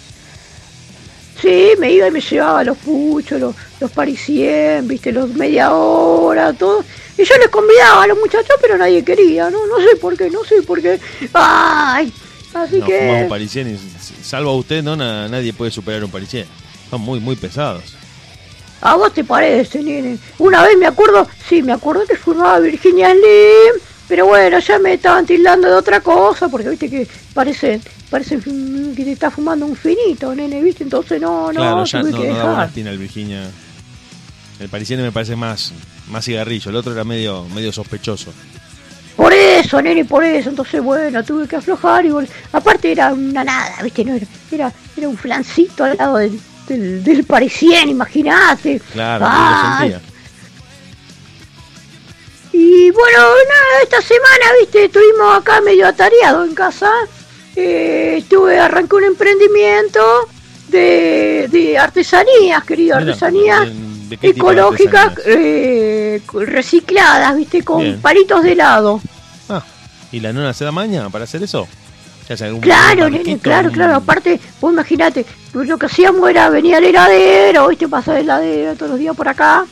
Sí, 1.42 1.70
me 1.78 1.92
iba 1.92 2.08
y 2.08 2.12
me 2.12 2.20
llevaba 2.20 2.64
los 2.66 2.78
puchos, 2.80 3.40
los, 3.40 3.56
los 3.80 3.92
parisien, 3.92 4.88
viste, 4.88 5.12
los 5.12 5.30
media 5.30 5.72
hora, 5.74 6.52
todo. 6.52 6.84
Y 7.18 7.24
yo 7.24 7.36
les 7.38 7.48
convidaba 7.50 8.04
a 8.04 8.08
los 8.08 8.18
muchachos, 8.18 8.56
pero 8.62 8.78
nadie 8.78 9.04
quería, 9.06 9.50
¿no? 9.50 9.66
No 9.68 9.78
sé 9.78 9.96
por 10.02 10.18
qué, 10.18 10.30
no 10.30 10.44
sé 10.44 10.62
por 10.64 10.82
qué. 10.82 11.00
Ay, 11.34 12.12
así 12.54 12.80
No, 12.80 12.86
que... 12.86 13.26
parisien 13.30 13.80
salvo 14.24 14.50
a 14.50 14.56
usted, 14.56 14.84
no, 14.84 14.96
Na- 14.98 15.28
nadie 15.30 15.54
puede 15.54 15.72
superar 15.72 16.04
un 16.04 16.12
parisien. 16.12 16.46
Son 16.90 17.00
muy, 17.00 17.20
muy 17.20 17.36
pesados. 17.38 17.84
¿A 18.82 18.96
vos 18.96 19.14
te 19.14 19.24
parece, 19.24 19.84
nene? 19.84 20.18
Una 20.38 20.64
vez 20.64 20.78
me 20.78 20.86
acuerdo, 20.88 21.28
sí, 21.48 21.62
me 21.62 21.74
acuerdo 21.74 22.06
que 22.06 22.16
fumaba 22.16 22.60
Virginia 22.60 23.12
Slim, 23.12 23.82
pero 24.08 24.26
bueno, 24.28 24.60
ya 24.60 24.80
me 24.80 24.94
estaban 24.94 25.26
tildando 25.26 25.68
de 25.68 25.74
otra 25.74 26.00
cosa, 26.00 26.48
porque 26.48 26.70
viste 26.70 26.90
que 26.90 27.08
parece, 27.34 27.82
parece 28.10 28.40
que 28.40 29.04
te 29.04 29.12
está 29.12 29.30
fumando 29.30 29.66
un 29.66 29.76
finito, 29.76 30.34
nene, 30.34 30.62
viste, 30.62 30.84
entonces 30.84 31.22
no, 31.22 31.52
no, 31.52 31.60
claro, 31.60 31.84
ya 31.84 32.02
tuve 32.02 32.12
no, 32.12 32.22
que 32.22 32.28
no 32.30 32.50
dejar. 32.50 32.68
espina 32.68 32.92
el 32.92 32.98
Virginia. 32.98 33.50
El 34.60 34.68
parisien 34.68 35.02
me 35.02 35.12
parece 35.12 35.36
más, 35.36 35.74
más 36.10 36.26
cigarrillo, 36.26 36.70
el 36.70 36.76
otro 36.76 36.92
era 36.92 37.04
medio, 37.04 37.46
medio 37.50 37.72
sospechoso. 37.72 38.34
Por 39.16 39.34
eso, 39.34 39.82
nene, 39.82 40.06
por 40.06 40.24
eso, 40.24 40.50
entonces 40.50 40.82
bueno, 40.82 41.22
tuve 41.24 41.48
que 41.48 41.58
aflojar 41.58 42.06
y 42.06 42.12
aparte 42.54 42.94
era 42.94 43.14
una 43.14 43.44
nada, 43.44 43.84
viste, 43.84 44.06
no 44.06 44.14
era, 44.16 44.26
era, 44.52 44.74
era 44.96 45.10
un 45.10 45.18
flancito 45.18 45.84
al 45.84 45.98
lado 45.98 46.18
del, 46.18 46.40
del, 46.70 47.04
del 47.04 47.24
parisien, 47.26 47.90
imagínate. 47.90 48.80
Claro, 48.94 49.26
lo 49.26 49.78
sentía. 49.80 50.02
Y 52.52 52.92
bueno, 52.92 53.18
nada, 53.20 53.84
esta 53.84 54.02
semana, 54.02 54.46
viste, 54.60 54.86
estuvimos 54.86 55.38
acá 55.38 55.62
medio 55.62 55.88
atareados 55.88 56.48
en 56.48 56.56
casa. 56.56 56.92
Eh, 57.56 58.16
estuve, 58.20 58.60
arranqué 58.60 58.96
un 58.96 59.04
emprendimiento 59.06 60.00
de, 60.68 61.48
de 61.52 61.78
artesanías, 61.78 62.64
querido, 62.64 62.98
Mira, 62.98 63.12
artesanías 63.12 63.66
¿de- 63.68 63.74
de 64.10 64.18
qué 64.18 64.34
tipo 64.34 64.48
de 64.52 64.60
ecológicas, 64.60 65.14
eh, 65.26 66.22
recicladas, 66.34 67.36
viste, 67.38 67.64
con 67.64 67.82
Bien. 67.84 68.02
palitos 68.02 68.44
de 68.44 68.52
helado. 68.54 69.02
Ah, 69.48 69.64
¿y 70.12 70.20
la 70.20 70.34
nona 70.34 70.54
se 70.54 70.66
da 70.66 70.72
maña 70.72 71.10
para 71.10 71.26
hacer 71.26 71.44
eso? 71.44 71.68
¿Se 72.30 72.34
hace 72.36 72.46
algún- 72.46 72.62
Claro, 72.62 73.10
nene, 73.10 73.40
claro, 73.40 73.72
claro. 73.72 73.96
Aparte, 73.96 74.40
vos 74.62 74.72
imaginate, 74.72 75.26
lo 75.52 75.80
que 75.80 75.88
hacíamos 75.88 76.30
era 76.30 76.48
venir 76.52 76.76
al 76.76 76.84
heladero, 76.84 77.70
viste, 77.70 77.88
pasar 77.88 78.18
el 78.18 78.26
heladero 78.26 78.76
todos 78.76 78.92
los 78.92 79.00
días 79.00 79.16
por 79.16 79.28
acá. 79.28 79.66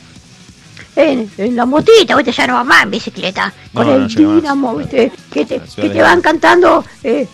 En, 0.96 1.30
en 1.38 1.54
la 1.54 1.66
motita, 1.66 2.16
viste, 2.16 2.32
ya 2.32 2.48
no 2.48 2.54
va 2.54 2.64
más 2.64 2.82
en 2.82 2.90
bicicleta. 2.90 3.52
Con 3.72 3.86
No, 3.86 3.94
el 3.94 4.08
dinamo, 4.08 4.74
viste, 4.74 5.12
que 5.32 5.46
te, 5.46 5.60
que 5.60 6.02
van 6.02 6.20
cantando 6.20 6.84
eh, 7.04 7.28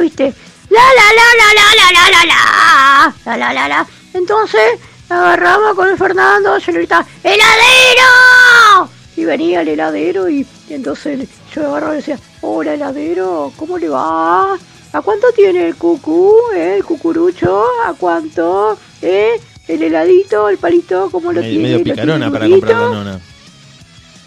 viste. 0.00 0.34
La 0.68 0.80
la 0.80 1.06
la 1.14 1.26
la 1.38 1.54
la 1.54 1.74
la 1.76 1.92
la 1.92 2.10
la 2.10 2.24
la 2.24 3.14
la 3.24 3.36
la 3.36 3.52
la 3.52 3.68
la. 3.68 3.86
Entonces, 4.14 4.80
agarramos 5.08 5.74
con 5.76 5.88
el 5.88 5.96
Fernando, 5.96 6.58
yo 6.58 6.72
le 6.72 6.78
gritaba, 6.78 7.06
¡Heladero! 7.22 8.90
Y 9.16 9.24
venía 9.24 9.60
el 9.60 9.68
heladero 9.68 10.28
y, 10.28 10.44
y 10.68 10.74
entonces 10.74 11.28
yo 11.54 11.68
agarraba 11.68 11.92
y 11.94 11.96
decía, 11.98 12.18
hola 12.42 12.74
heladero, 12.74 13.52
¿cómo 13.56 13.78
le 13.78 13.88
va? 13.88 14.54
¿A 14.92 15.02
cuánto 15.02 15.30
tiene 15.32 15.68
el 15.68 15.76
cucú, 15.76 16.34
eh, 16.54 16.76
el 16.78 16.84
cucurucho? 16.84 17.64
¿A 17.86 17.94
cuánto? 17.94 18.76
¿Eh? 19.02 19.40
El 19.68 19.82
heladito, 19.82 20.48
el 20.48 20.58
palito, 20.58 21.08
¿cómo 21.10 21.32
lo 21.32 21.40
tiene? 21.40 21.58
medio 21.58 21.78
¿Lo 21.78 21.84
tiene 21.84 21.96
picarona 21.96 22.30
para 22.30 22.48
comprar 22.48 22.76
la 22.76 22.88
nona. 22.88 23.20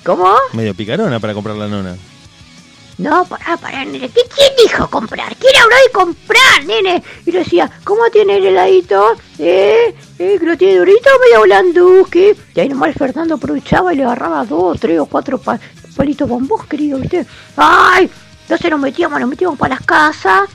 ¿Cómo? 0.06 0.34
Medio 0.54 0.74
picarona 0.74 1.20
para 1.20 1.34
comprar 1.34 1.58
la 1.58 1.68
nona. 1.68 1.98
No, 2.98 3.26
pará, 3.26 3.58
pará, 3.58 3.84
nene. 3.84 4.10
¿Qué, 4.10 4.22
¿Quién 4.34 4.52
dijo 4.64 4.88
comprar? 4.90 5.36
¿Quién 5.38 5.54
habló 5.62 5.76
de 5.76 5.92
comprar, 5.92 6.66
nene? 6.66 7.04
Y 7.26 7.32
le 7.32 7.40
decía, 7.40 7.70
¿cómo 7.84 8.04
tiene 8.12 8.38
el 8.38 8.46
heladito? 8.46 9.16
¿Eh? 9.40 9.96
¿Eh? 10.20 10.38
¿Que 10.40 10.46
lo 10.46 10.58
tiene 10.58 10.78
durito 10.78 11.10
o 11.10 11.20
medio 11.20 11.42
blandusque? 11.42 12.36
Y 12.54 12.60
ahí 12.60 12.70
nomás 12.70 12.96
Fernando 12.96 13.36
aprovechaba 13.36 13.94
y 13.94 13.98
le 13.98 14.04
agarraba 14.04 14.46
dos, 14.46 14.80
tres 14.80 15.00
o 15.00 15.08
cuatro 15.08 15.40
pa- 15.94 16.04
palitos 16.04 16.28
bombos, 16.28 16.66
querido, 16.66 17.00
¿viste? 17.00 17.26
¡Ay! 17.58 18.10
Entonces 18.44 18.70
nos 18.72 18.80
metíamos, 18.80 19.20
nos 19.20 19.30
metíamos 19.30 19.58
para 19.58 19.76
las 19.76 19.86
casas 19.86 20.50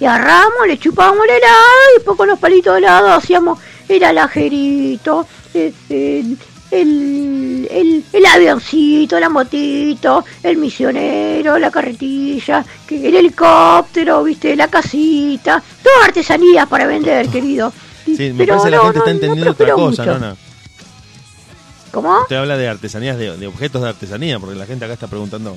y 0.00 0.04
agarramos, 0.04 0.66
le 0.66 0.78
chupábamos 0.78 1.24
el 1.24 1.30
helado 1.30 1.56
y 1.92 1.98
después 1.98 2.16
con 2.16 2.28
los 2.28 2.38
palitos 2.38 2.72
de 2.74 2.78
helado 2.80 3.12
hacíamos 3.12 3.58
el 3.88 4.04
alajerito, 4.04 5.26
eh, 5.54 5.72
el, 5.90 6.38
el, 6.70 7.68
el, 7.70 8.04
el 8.12 8.26
avioncito, 8.26 9.18
la 9.20 9.28
motito, 9.28 10.24
el 10.42 10.56
misionero, 10.56 11.58
la 11.58 11.70
carretilla, 11.70 12.64
el 12.88 13.14
helicóptero, 13.14 14.22
viste, 14.24 14.56
la 14.56 14.68
casita, 14.68 15.62
todas 15.82 16.08
artesanías 16.08 16.66
para 16.68 16.86
vender, 16.86 17.28
querido. 17.28 17.72
Sí, 18.04 18.32
me 18.32 18.44
pero 18.46 18.58
parece 18.58 18.64
que 18.64 18.70
la 18.70 18.76
no, 18.78 18.82
gente 18.84 18.98
no, 18.98 19.04
está 19.04 19.10
no 19.10 19.10
entendiendo 19.10 19.50
otra 19.52 19.66
prosperó 19.66 19.76
cosa, 19.76 20.02
mucho. 20.04 20.14
nona. 20.18 20.36
¿Cómo? 21.92 22.22
Usted 22.22 22.36
habla 22.36 22.56
de 22.56 22.68
artesanías, 22.68 23.16
de, 23.16 23.36
de 23.36 23.46
objetos 23.46 23.82
de 23.82 23.90
artesanía, 23.90 24.40
porque 24.40 24.56
la 24.56 24.66
gente 24.66 24.84
acá 24.84 24.94
está 24.94 25.06
preguntando 25.06 25.56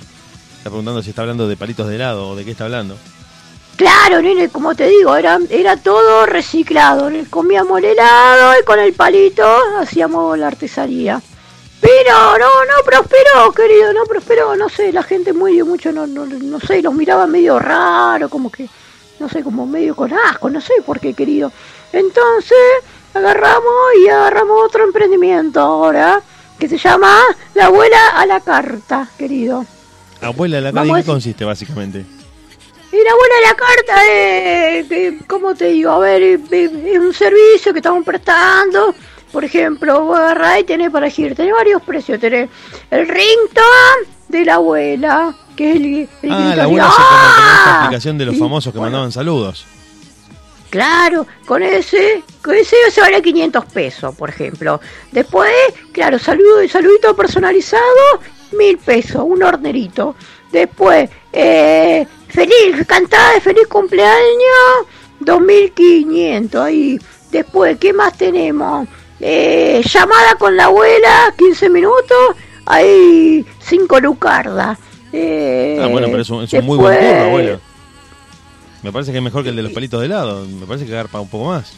está 0.66 0.72
preguntando 0.72 1.04
si 1.04 1.12
está 1.12 1.22
hablando 1.22 1.48
de 1.48 1.58
palitos 1.58 1.88
de 1.88 1.96
helado 1.96 2.30
o 2.30 2.36
de 2.36 2.44
qué 2.44 2.52
está 2.52 2.64
hablando. 2.64 2.98
Claro, 3.76 4.22
nene, 4.22 4.50
como 4.50 4.74
te 4.74 4.88
digo, 4.88 5.16
era, 5.16 5.38
era 5.50 5.78
todo 5.78 6.26
reciclado. 6.26 7.12
Comíamos 7.30 7.78
el 7.80 7.86
helado 7.86 8.60
y 8.60 8.64
con 8.64 8.80
el 8.80 8.94
palito 8.94 9.46
hacíamos 9.80 10.40
la 10.40 10.48
artesanía. 10.48 11.22
Pero 11.82 12.38
no, 12.40 12.66
no 12.66 12.84
prosperó, 12.84 13.52
querido, 13.52 13.94
no 13.94 14.06
prosperó. 14.06 14.56
No 14.56 14.70
sé, 14.70 14.92
la 14.92 15.04
gente 15.04 15.34
muy, 15.34 15.62
mucho, 15.62 15.92
no, 15.92 16.08
no, 16.08 16.26
no 16.26 16.60
sé, 16.60 16.82
los 16.82 16.96
miraba 16.96 17.28
medio 17.28 17.60
raro, 17.60 18.28
como 18.28 18.50
que, 18.50 18.68
no 19.20 19.30
sé, 19.30 19.44
como 19.44 19.68
medio 19.68 19.96
con 19.96 20.14
asco, 20.14 20.50
no 20.50 20.62
sé 20.62 20.74
por 20.84 21.00
qué, 21.00 21.14
querido. 21.14 21.52
Entonces, 21.94 22.58
agarramos 23.16 23.74
y 24.04 24.10
agarramos 24.10 24.58
otro 24.66 24.84
emprendimiento 24.84 25.60
ahora, 25.60 26.22
que 26.60 26.68
se 26.70 26.78
llama 26.78 27.20
La 27.54 27.66
abuela 27.66 28.10
a 28.16 28.26
la 28.26 28.40
carta, 28.42 29.08
querido. 29.18 29.66
Abuela, 30.22 30.62
la 30.62 30.72
Vamos 30.72 30.90
¿en 30.90 30.96
a 30.96 31.00
qué 31.02 31.06
consiste 31.06 31.46
básicamente? 31.46 32.00
Y 32.92 32.98
la 33.04 33.14
buena 33.16 33.36
de 33.36 33.42
la 33.42 33.56
carta 33.56 34.06
es, 34.08 35.24
¿cómo 35.28 35.54
te 35.54 35.66
digo? 35.66 35.92
A 35.92 36.00
ver, 36.00 36.22
es, 36.22 36.40
es- 36.52 36.72
es 36.72 37.00
un 37.00 37.14
servicio 37.14 37.74
que 37.74 37.80
estamos 37.80 38.06
prestando. 38.06 38.96
Por 39.34 39.44
ejemplo, 39.44 40.06
vos 40.06 40.18
agarrás 40.18 40.60
y 40.62 40.64
tenés 40.64 40.92
para 40.92 41.08
elegir, 41.08 41.36
tenés 41.36 41.54
varios 41.54 41.82
precios. 41.82 42.20
Tenés 42.22 42.50
el 42.90 43.06
ringtone 43.06 44.08
de 44.30 44.46
la 44.46 44.56
abuela, 44.56 45.36
que 45.58 45.72
es 45.72 45.76
el, 45.76 46.10
el 46.22 46.32
Ah, 46.32 46.54
la 46.56 46.64
abuela 46.64 46.88
hace 46.88 46.96
como, 46.96 47.08
como 47.10 47.28
esta 47.28 47.76
¡ah! 47.82 47.84
aplicación 47.86 48.18
de 48.18 48.26
los 48.26 48.36
Y, 48.36 48.40
famosos 48.40 48.72
que 48.72 48.80
bueno, 48.80 48.92
mandaban 48.92 49.12
saludos. 49.12 49.66
Claro, 50.76 51.26
con 51.46 51.64
ese, 51.64 52.22
con 52.44 52.54
ese 52.54 52.76
se 52.92 53.00
vale 53.00 53.22
500 53.22 53.64
pesos, 53.68 54.14
por 54.14 54.28
ejemplo. 54.28 54.82
Después, 55.10 55.50
claro, 55.94 56.20
saludo, 56.20 56.68
saludito 56.68 57.16
personalizado, 57.16 58.20
mil 58.52 58.78
pesos, 58.80 59.24
un 59.26 59.42
hornerito. 59.42 60.16
Después, 60.52 61.10
eh, 61.32 62.06
feliz, 62.28 62.86
cantada 62.86 63.36
de 63.36 63.40
feliz 63.40 63.68
cumpleaños, 63.68 64.86
2500 65.22 66.62
ahí. 66.62 67.00
Después, 67.32 67.78
¿qué 67.80 67.94
más 67.94 68.18
tenemos? 68.18 68.86
Eh, 69.22 69.82
llamada 69.90 70.36
con 70.36 70.58
la 70.58 70.66
abuela, 70.66 71.34
15 71.38 71.70
minutos, 71.70 72.36
ahí 72.66 73.46
5 73.62 74.02
lucardas. 74.02 74.78
Eh, 75.14 75.80
Ah, 75.82 75.88
bueno, 75.88 76.08
pero 76.08 76.22
es 76.22 76.30
un, 76.30 76.44
es 76.44 76.52
un 76.52 76.66
muy 76.66 76.78
buen 76.78 77.00
turno, 77.00 77.24
abuela. 77.24 77.60
Me 78.86 78.92
parece 78.92 79.12
que 79.12 79.18
es 79.18 79.24
mejor 79.24 79.42
que 79.42 79.50
el 79.50 79.56
de 79.56 79.64
los 79.64 79.72
palitos 79.72 80.00
de 80.00 80.06
helado. 80.06 80.46
Me 80.46 80.68
parece 80.68 80.86
que 80.86 80.94
agarpa 80.94 81.20
un 81.20 81.28
poco 81.28 81.46
más. 81.46 81.74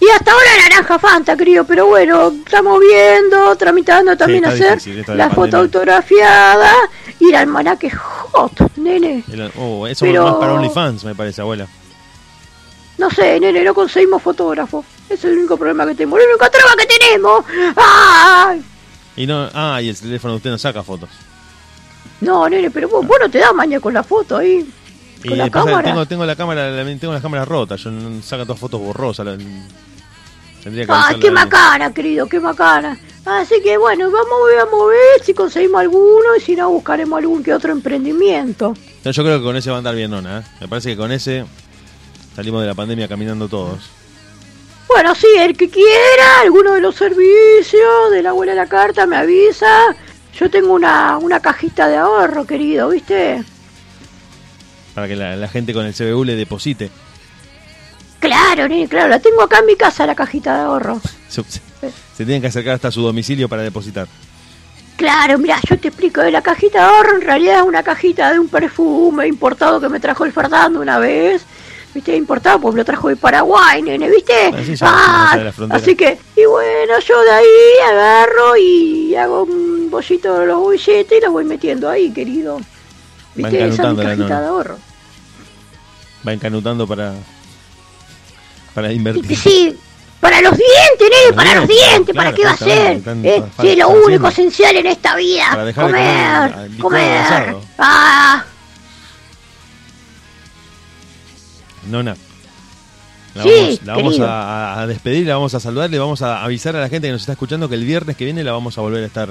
Y 0.00 0.08
hasta 0.10 0.32
ahora 0.32 0.44
naranja 0.68 0.98
Fanta, 0.98 1.36
querido, 1.36 1.64
pero 1.64 1.86
bueno, 1.86 2.32
estamos 2.44 2.80
viendo, 2.80 3.54
tramitando 3.54 4.16
también 4.16 4.44
hacer 4.44 4.74
difícil 4.76 5.04
la 5.16 5.28
foto 5.30 5.36
pandemia. 5.52 5.58
autografiada 5.60 6.72
y 7.20 7.28
el 7.28 7.34
almanaque 7.36 7.92
fotos, 8.32 8.68
nene. 8.76 9.22
El- 9.32 9.52
oh, 9.56 9.86
eso 9.86 10.04
Pero- 10.04 10.24
más 10.24 10.34
para 10.34 10.54
OnlyFans, 10.54 11.04
me 11.04 11.14
parece, 11.14 11.42
abuela. 11.42 11.68
No 12.98 13.08
sé, 13.08 13.38
nene, 13.38 13.62
no 13.62 13.72
conseguimos 13.72 14.20
fotógrafo. 14.20 14.84
Es 15.08 15.24
el 15.24 15.38
único 15.38 15.56
problema 15.56 15.86
que 15.86 15.94
tenemos. 15.94 16.18
El 16.18 16.26
único 16.28 16.50
traba 16.50 16.72
que 16.76 16.86
tenemos. 16.86 17.44
¡Ay! 17.76 18.62
Y 19.16 19.26
no, 19.28 19.48
ah, 19.54 19.80
y 19.80 19.88
el 19.90 19.96
teléfono 19.96 20.32
de 20.32 20.36
usted 20.38 20.50
no 20.50 20.58
saca 20.58 20.82
fotos. 20.82 21.08
No, 22.20 22.48
nene, 22.48 22.70
pero 22.72 22.88
vos, 22.88 23.06
vos 23.06 23.16
no 23.20 23.30
te 23.30 23.38
das 23.38 23.54
maña 23.54 23.78
con 23.78 23.94
la 23.94 24.02
foto 24.02 24.36
ahí. 24.38 24.68
Y 25.24 25.28
Con 25.28 25.38
la 25.38 25.46
pasa 25.50 25.64
cámara. 25.66 25.88
tengo, 25.88 26.06
tengo 26.06 26.26
la 26.26 26.36
cámara, 26.36 26.84
tengo 26.98 27.12
las 27.12 27.22
cámaras 27.22 27.48
rotas, 27.48 27.80
yo 27.82 27.90
no 27.90 28.22
saca 28.22 28.44
todas 28.44 28.60
fotos 28.60 28.80
borrosas. 28.80 29.26
la- 29.26 29.36
tendría 30.62 30.86
que 30.86 30.92
avisarle 30.92 31.20
qué 31.20 31.30
macana, 31.30 31.92
querido, 31.94 32.26
qué 32.28 32.40
macana. 32.40 32.98
Así 33.24 33.56
que 33.62 33.76
bueno, 33.76 34.10
vamos, 34.10 34.38
vamos 34.56 34.82
a 34.84 34.86
ver 34.88 35.24
si 35.24 35.34
conseguimos 35.34 35.80
alguno 35.80 36.36
y 36.36 36.40
si 36.40 36.54
no, 36.54 36.70
buscaremos 36.70 37.18
algún 37.18 37.42
que 37.42 37.52
otro 37.52 37.72
emprendimiento. 37.72 38.74
No, 39.04 39.10
yo 39.10 39.22
creo 39.24 39.38
que 39.38 39.44
con 39.44 39.56
ese 39.56 39.70
va 39.70 39.76
a 39.76 39.78
andar 39.78 39.94
bien, 39.96 40.10
Nona. 40.12 40.40
¿eh? 40.40 40.42
Me 40.60 40.68
parece 40.68 40.90
que 40.90 40.96
con 40.96 41.10
ese 41.10 41.44
salimos 42.36 42.60
de 42.60 42.68
la 42.68 42.74
pandemia 42.74 43.08
caminando 43.08 43.48
todos. 43.48 43.78
Bueno, 44.88 45.14
sí, 45.16 45.26
el 45.38 45.56
que 45.56 45.68
quiera, 45.68 46.40
alguno 46.42 46.72
de 46.74 46.80
los 46.80 46.94
servicios 46.94 48.10
de 48.12 48.22
la 48.22 48.30
abuela 48.30 48.52
de 48.52 48.56
la 48.58 48.66
carta 48.66 49.06
me 49.06 49.16
avisa. 49.16 49.96
Yo 50.38 50.48
tengo 50.50 50.74
una, 50.74 51.18
una 51.18 51.40
cajita 51.40 51.88
de 51.88 51.96
ahorro, 51.96 52.44
querido, 52.46 52.90
¿viste? 52.90 53.42
Para 54.96 55.06
que 55.08 55.14
la, 55.14 55.36
la 55.36 55.46
gente 55.46 55.74
con 55.74 55.84
el 55.84 55.92
CBU 55.94 56.24
le 56.24 56.34
deposite. 56.36 56.90
Claro, 58.18 58.66
nene, 58.66 58.88
claro, 58.88 59.08
la 59.08 59.18
tengo 59.20 59.42
acá 59.42 59.58
en 59.58 59.66
mi 59.66 59.76
casa, 59.76 60.06
la 60.06 60.14
cajita 60.14 60.54
de 60.56 60.62
ahorro. 60.62 61.00
Se, 61.28 61.42
se- 61.44 61.60
se 62.16 62.24
tienen 62.24 62.40
que 62.40 62.48
acercar 62.48 62.74
hasta 62.76 62.90
su 62.90 63.02
domicilio 63.02 63.46
para 63.46 63.60
depositar. 63.62 64.08
Claro, 64.96 65.36
mira, 65.38 65.60
yo 65.68 65.78
te 65.78 65.88
explico, 65.88 66.22
la 66.22 66.40
cajita 66.40 66.78
de 66.78 66.84
ahorro 66.96 67.16
en 67.16 67.20
realidad 67.20 67.58
es 67.60 67.66
una 67.66 67.82
cajita 67.82 68.32
de 68.32 68.38
un 68.38 68.48
perfume 68.48 69.26
importado 69.28 69.78
que 69.82 69.90
me 69.90 70.00
trajo 70.00 70.24
el 70.24 70.32
Fernando 70.32 70.80
una 70.80 70.98
vez. 70.98 71.44
¿Viste? 71.94 72.14
Importado 72.16 72.58
porque 72.60 72.74
me 72.74 72.80
lo 72.80 72.84
trajo 72.86 73.08
de 73.08 73.16
Paraguay, 73.16 73.80
nene, 73.82 74.10
¿viste? 74.10 74.50
Ah, 74.82 75.30
de 75.36 75.74
así 75.76 75.94
que, 75.96 76.18
y 76.36 76.44
bueno, 76.46 76.98
yo 77.06 77.22
de 77.22 77.30
ahí 77.30 77.46
agarro 77.90 78.56
y 78.58 79.14
hago 79.14 79.42
un 79.44 79.88
bollito 79.90 80.38
de 80.40 80.46
los 80.46 80.70
billetes 80.70 81.18
y 81.18 81.22
los 81.22 81.32
voy 81.32 81.44
metiendo 81.46 81.88
ahí, 81.88 82.10
querido. 82.10 82.60
Va 83.42 83.48
¿Viste? 83.48 83.66
Esa 83.66 83.66
es 83.66 83.78
mi 83.78 83.84
encanutando 83.84 84.02
la 84.02 84.08
cajita 84.08 84.28
nona. 84.28 84.40
de 84.40 84.46
ahorro. 84.46 84.78
Va 86.26 86.32
encanutando 86.32 86.86
para, 86.86 87.14
para 88.74 88.92
invertir. 88.92 89.36
sí, 89.36 89.76
para 90.20 90.40
los 90.40 90.56
dientes, 90.56 91.08
nene, 91.10 91.36
para 91.36 91.54
los 91.54 91.68
dientes, 91.68 92.12
claro, 92.12 92.30
¿para 92.30 92.34
qué 92.34 92.44
va 92.44 92.50
a 92.50 92.56
ser? 92.56 93.02
Eh, 93.24 93.42
sí, 93.60 93.76
lo 93.76 93.88
único 93.90 94.28
esencial 94.28 94.76
en 94.76 94.86
esta 94.86 95.14
vida, 95.14 95.44
Para 95.50 95.64
dejar 95.64 95.86
de 95.86 95.92
comer, 95.92 96.06
ah, 96.08 96.66
comer, 96.80 97.18
basado. 97.20 97.62
Ah, 97.78 98.44
Nona. 101.88 102.16
La 103.34 103.42
Sí, 103.42 103.80
vamos, 103.84 103.84
la 103.84 103.96
vamos 103.96 104.20
a, 104.20 104.80
a 104.80 104.86
despedir, 104.86 105.26
la 105.26 105.34
vamos 105.34 105.54
a 105.54 105.60
saludar, 105.60 105.90
le 105.90 105.98
vamos 105.98 106.22
a 106.22 106.42
avisar 106.42 106.74
a 106.74 106.80
la 106.80 106.88
gente 106.88 107.06
que 107.08 107.12
nos 107.12 107.20
está 107.20 107.32
escuchando 107.32 107.68
que 107.68 107.74
el 107.74 107.84
viernes 107.84 108.16
que 108.16 108.24
viene 108.24 108.42
la 108.42 108.52
vamos 108.52 108.78
a 108.78 108.80
volver 108.80 109.04
a 109.04 109.06
estar 109.06 109.28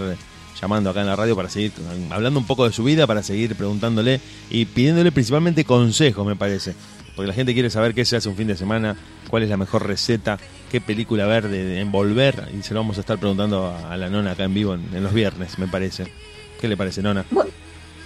llamando 0.65 0.89
acá 0.89 1.01
en 1.01 1.07
la 1.07 1.15
radio 1.15 1.35
para 1.35 1.47
seguir 1.47 1.71
hablando 2.09 2.39
un 2.39 2.47
poco 2.47 2.65
de 2.65 2.73
su 2.73 2.83
vida, 2.83 3.05
para 3.05 3.21
seguir 3.21 3.55
preguntándole 3.55 4.19
y 4.49 4.65
pidiéndole 4.65 5.11
principalmente 5.11 5.63
consejos, 5.63 6.25
me 6.25 6.35
parece. 6.35 6.73
Porque 7.15 7.27
la 7.27 7.33
gente 7.35 7.53
quiere 7.53 7.69
saber 7.69 7.93
qué 7.93 8.03
se 8.03 8.15
hace 8.17 8.27
un 8.27 8.35
fin 8.35 8.47
de 8.47 8.57
semana, 8.57 8.95
cuál 9.29 9.43
es 9.43 9.49
la 9.49 9.57
mejor 9.57 9.85
receta, 9.87 10.39
qué 10.71 10.81
película 10.81 11.27
ver 11.27 11.47
de, 11.49 11.79
envolver, 11.79 12.49
y 12.57 12.63
se 12.63 12.73
lo 12.73 12.79
vamos 12.79 12.97
a 12.97 13.01
estar 13.01 13.19
preguntando 13.19 13.73
a, 13.89 13.95
la 13.95 14.09
nona 14.09 14.31
acá 14.31 14.43
en 14.45 14.53
vivo 14.55 14.73
en, 14.73 14.89
en 14.91 15.03
los 15.03 15.13
viernes, 15.13 15.59
me 15.59 15.67
parece. 15.67 16.07
¿Qué 16.59 16.67
le 16.67 16.75
parece, 16.75 17.03
nona? 17.03 17.23
bu- 17.31 17.45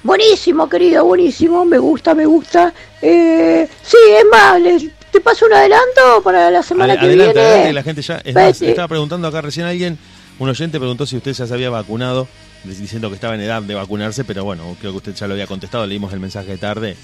buenísimo, 0.03 0.67
querido, 0.67 1.05
buenísimo, 1.05 1.63
me 1.63 1.77
gusta, 1.77 2.13
me 2.13 2.25
gusta. 2.25 2.73
Eh, 3.01 3.67
sí, 3.83 3.97
es 4.17 4.25
más, 4.29 4.61
les- 4.61 4.89
te 5.11 5.21
paso 5.21 5.45
un 5.45 5.53
adelanto 5.53 6.21
para 6.23 6.51
la 6.51 6.61
semana 6.61 6.93
que 6.99 7.05
adelante, 7.05 7.33
viene. 7.33 7.47
adelante, 7.49 7.73
la 7.73 7.83
gente 7.83 8.01
ya. 8.01 8.17
Es 8.23 8.35
más, 8.35 8.61
estaba 8.61 8.87
preguntando 8.89 9.27
acá 9.29 9.41
recién 9.41 9.65
alguien, 9.65 9.97
un 10.37 10.49
oyente 10.49 10.77
preguntó 10.77 11.05
si 11.07 11.17
usted 11.17 11.33
ya 11.33 11.47
se 11.47 11.53
había 11.53 11.71
vacunado, 11.71 12.27
diciendo 12.63 13.09
que 13.09 13.15
estaba 13.15 13.35
en 13.35 13.41
edad 13.41 13.61
de 13.61 13.73
vacunarse, 13.75 14.23
pero 14.23 14.43
bueno, 14.43 14.75
creo 14.79 14.91
que 14.91 14.97
usted 14.97 15.15
ya 15.15 15.27
lo 15.27 15.33
había 15.33 15.47
contestado, 15.47 15.85
leímos 15.87 16.13
el 16.13 16.19
mensaje 16.19 16.57
tarde 16.57 16.95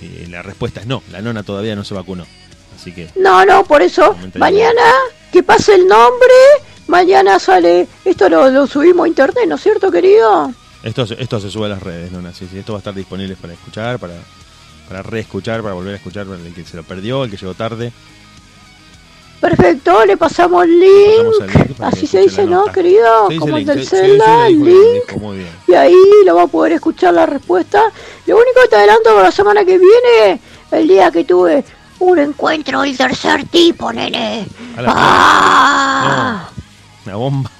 y 0.00 0.26
la 0.26 0.42
respuesta 0.42 0.80
es 0.80 0.86
no, 0.86 1.02
la 1.12 1.20
nona 1.22 1.42
todavía 1.42 1.76
no 1.76 1.84
se 1.84 1.94
vacunó. 1.94 2.26
Así 2.74 2.92
que 2.92 3.08
No, 3.16 3.44
no, 3.44 3.64
por 3.64 3.82
eso, 3.82 4.16
mañana 4.36 4.82
que 5.32 5.42
pase 5.42 5.74
el 5.74 5.86
nombre, 5.86 6.34
mañana 6.88 7.38
sale, 7.38 7.86
esto 8.04 8.28
lo, 8.28 8.50
lo 8.50 8.66
subimos 8.66 9.04
a 9.04 9.08
internet, 9.08 9.44
¿no 9.48 9.54
es 9.56 9.62
cierto, 9.62 9.90
querido? 9.90 10.52
esto, 10.82 11.06
se- 11.06 11.22
esto 11.22 11.40
se 11.40 11.50
sube 11.50 11.66
a 11.66 11.70
las 11.70 11.82
redes, 11.82 12.10
nona, 12.12 12.32
sí, 12.34 12.46
sí, 12.50 12.58
esto 12.58 12.72
va 12.72 12.78
a 12.78 12.80
estar 12.80 12.94
disponible 12.94 13.36
para 13.36 13.52
escuchar, 13.54 13.98
para, 13.98 14.14
para 14.88 15.02
reescuchar, 15.02 15.62
para 15.62 15.74
volver 15.74 15.94
a 15.94 15.96
escuchar, 15.96 16.26
para 16.26 16.38
el 16.40 16.52
que 16.52 16.64
se 16.64 16.76
lo 16.76 16.82
perdió, 16.82 17.24
el 17.24 17.30
que 17.30 17.36
llegó 17.36 17.54
tarde. 17.54 17.92
Perfecto, 19.40 20.06
le 20.06 20.16
pasamos 20.16 20.64
el 20.64 20.80
link, 20.80 21.76
así 21.80 22.06
se 22.06 22.20
dice, 22.20 22.46
¿no, 22.46 22.64
querido? 22.66 23.28
Se 23.28 23.36
Como 23.36 23.58
el 23.58 23.66
del 23.66 23.86
Zelda, 23.86 24.46
el 24.46 24.64
link. 24.64 25.44
y 25.68 25.74
ahí 25.74 25.96
lo 26.24 26.36
va 26.36 26.42
a 26.44 26.46
poder 26.46 26.72
escuchar 26.72 27.12
la 27.12 27.26
respuesta. 27.26 27.82
Lo 28.26 28.36
único 28.36 28.62
que 28.62 28.68
te 28.68 28.76
adelanto 28.76 29.10
para 29.10 29.24
la 29.24 29.30
semana 29.32 29.64
que 29.64 29.78
viene, 29.78 30.40
el 30.70 30.88
día 30.88 31.10
que 31.10 31.24
tuve 31.24 31.62
un 31.98 32.18
encuentro 32.18 32.80
del 32.82 32.96
tercer 32.96 33.46
tipo, 33.48 33.92
nene. 33.92 34.46
¡Ah! 34.78 36.48
No, 37.04 37.12
una 37.12 37.16
bomba. 37.16 37.50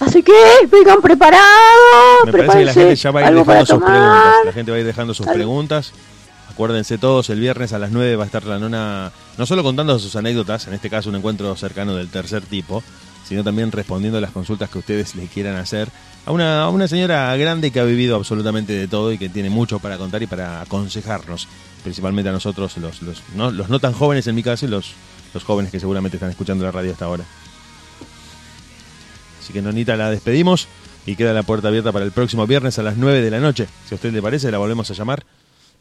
Así 0.00 0.22
que 0.22 0.32
vengan 0.70 1.00
preparados, 1.00 2.24
Me 2.26 2.32
parece 2.32 2.58
que 2.58 2.64
la 2.64 2.72
gente 2.72 2.96
ya 2.96 3.10
va 3.10 3.20
a 3.20 3.30
ir 3.30 3.34
dejando 3.36 3.66
sus 3.66 3.82
preguntas. 3.82 4.44
La 4.44 4.52
gente 4.52 4.70
va 4.70 4.76
a 4.76 4.80
ir 4.80 4.86
dejando 4.86 5.14
sus 5.14 5.26
Algo. 5.26 5.34
preguntas. 5.36 5.92
Acuérdense 6.50 6.98
todos, 6.98 7.30
el 7.30 7.40
viernes 7.40 7.72
a 7.72 7.78
las 7.78 7.90
9 7.90 8.16
va 8.16 8.24
a 8.24 8.26
estar 8.26 8.44
la 8.44 8.58
nona, 8.58 9.12
no 9.38 9.46
solo 9.46 9.62
contando 9.62 9.98
sus 9.98 10.16
anécdotas, 10.16 10.66
en 10.66 10.74
este 10.74 10.90
caso 10.90 11.08
un 11.08 11.16
encuentro 11.16 11.54
cercano 11.56 11.94
del 11.94 12.08
tercer 12.08 12.42
tipo, 12.42 12.82
sino 13.26 13.42
también 13.42 13.72
respondiendo 13.72 14.20
las 14.20 14.30
consultas 14.30 14.70
que 14.70 14.78
ustedes 14.78 15.14
le 15.14 15.26
quieran 15.26 15.56
hacer 15.56 15.88
a 16.26 16.32
una, 16.32 16.62
a 16.62 16.68
una 16.68 16.88
señora 16.88 17.34
grande 17.36 17.70
que 17.70 17.80
ha 17.80 17.84
vivido 17.84 18.16
absolutamente 18.16 18.72
de 18.72 18.88
todo 18.88 19.12
y 19.12 19.18
que 19.18 19.28
tiene 19.28 19.50
mucho 19.50 19.78
para 19.78 19.98
contar 19.98 20.22
y 20.22 20.26
para 20.26 20.60
aconsejarnos, 20.60 21.48
principalmente 21.82 22.28
a 22.28 22.32
nosotros, 22.32 22.76
los, 22.78 23.02
los, 23.02 23.22
no, 23.34 23.50
los 23.50 23.68
no 23.68 23.78
tan 23.78 23.92
jóvenes 23.92 24.26
en 24.26 24.34
mi 24.34 24.42
caso 24.42 24.66
y 24.66 24.68
los, 24.68 24.92
los 25.32 25.44
jóvenes 25.44 25.72
que 25.72 25.80
seguramente 25.80 26.16
están 26.16 26.30
escuchando 26.30 26.64
la 26.64 26.70
radio 26.70 26.92
hasta 26.92 27.06
ahora. 27.06 27.24
Así 29.40 29.52
que 29.52 29.60
Nonita 29.60 29.96
la 29.96 30.10
despedimos 30.10 30.68
y 31.06 31.16
queda 31.16 31.34
la 31.34 31.42
puerta 31.42 31.68
abierta 31.68 31.92
para 31.92 32.04
el 32.04 32.12
próximo 32.12 32.46
viernes 32.46 32.78
a 32.78 32.82
las 32.82 32.96
9 32.96 33.20
de 33.20 33.30
la 33.30 33.40
noche. 33.40 33.68
Si 33.86 33.94
a 33.94 33.96
usted 33.96 34.12
le 34.12 34.22
parece, 34.22 34.50
la 34.50 34.58
volvemos 34.58 34.90
a 34.90 34.94
llamar. 34.94 35.24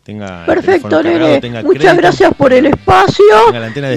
Tenga 0.03 0.45
Perfecto, 0.45 0.89
cargado, 0.89 1.17
nene. 1.17 1.39
tenga 1.39 1.61
Muchas 1.61 1.81
crédito. 1.81 2.01
gracias 2.01 2.33
por 2.35 2.51
el 2.51 2.65
espacio. 2.65 3.23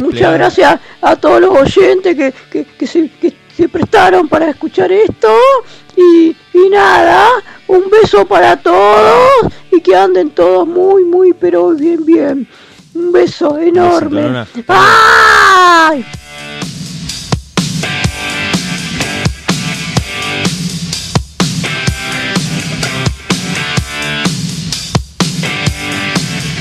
Muchas 0.03 0.33
gracias 0.35 0.81
a 1.03 1.16
todos 1.16 1.40
los 1.40 1.51
oyentes 1.59 2.14
que, 2.16 2.33
que, 2.51 2.64
que 2.64 2.87
se, 2.87 3.09
que 3.11 3.33
se 3.57 3.69
prestaron 3.69 4.29
para 4.29 4.49
escuchar 4.51 4.92
esto. 4.92 5.35
Y, 5.97 6.37
y 6.55 6.69
nada, 6.71 7.29
un 7.66 7.90
beso 7.90 8.25
para 8.27 8.57
todos 8.57 9.53
y 9.73 9.81
que 9.81 9.97
anden 9.97 10.31
todos 10.31 10.66
muy, 10.66 11.05
muy, 11.05 11.33
pero 11.33 11.71
bien, 11.71 12.05
bien. 12.05 12.49
Un 12.95 13.11
beso 13.12 13.59
enorme. 13.59 14.45
¡Ay! 14.69 16.05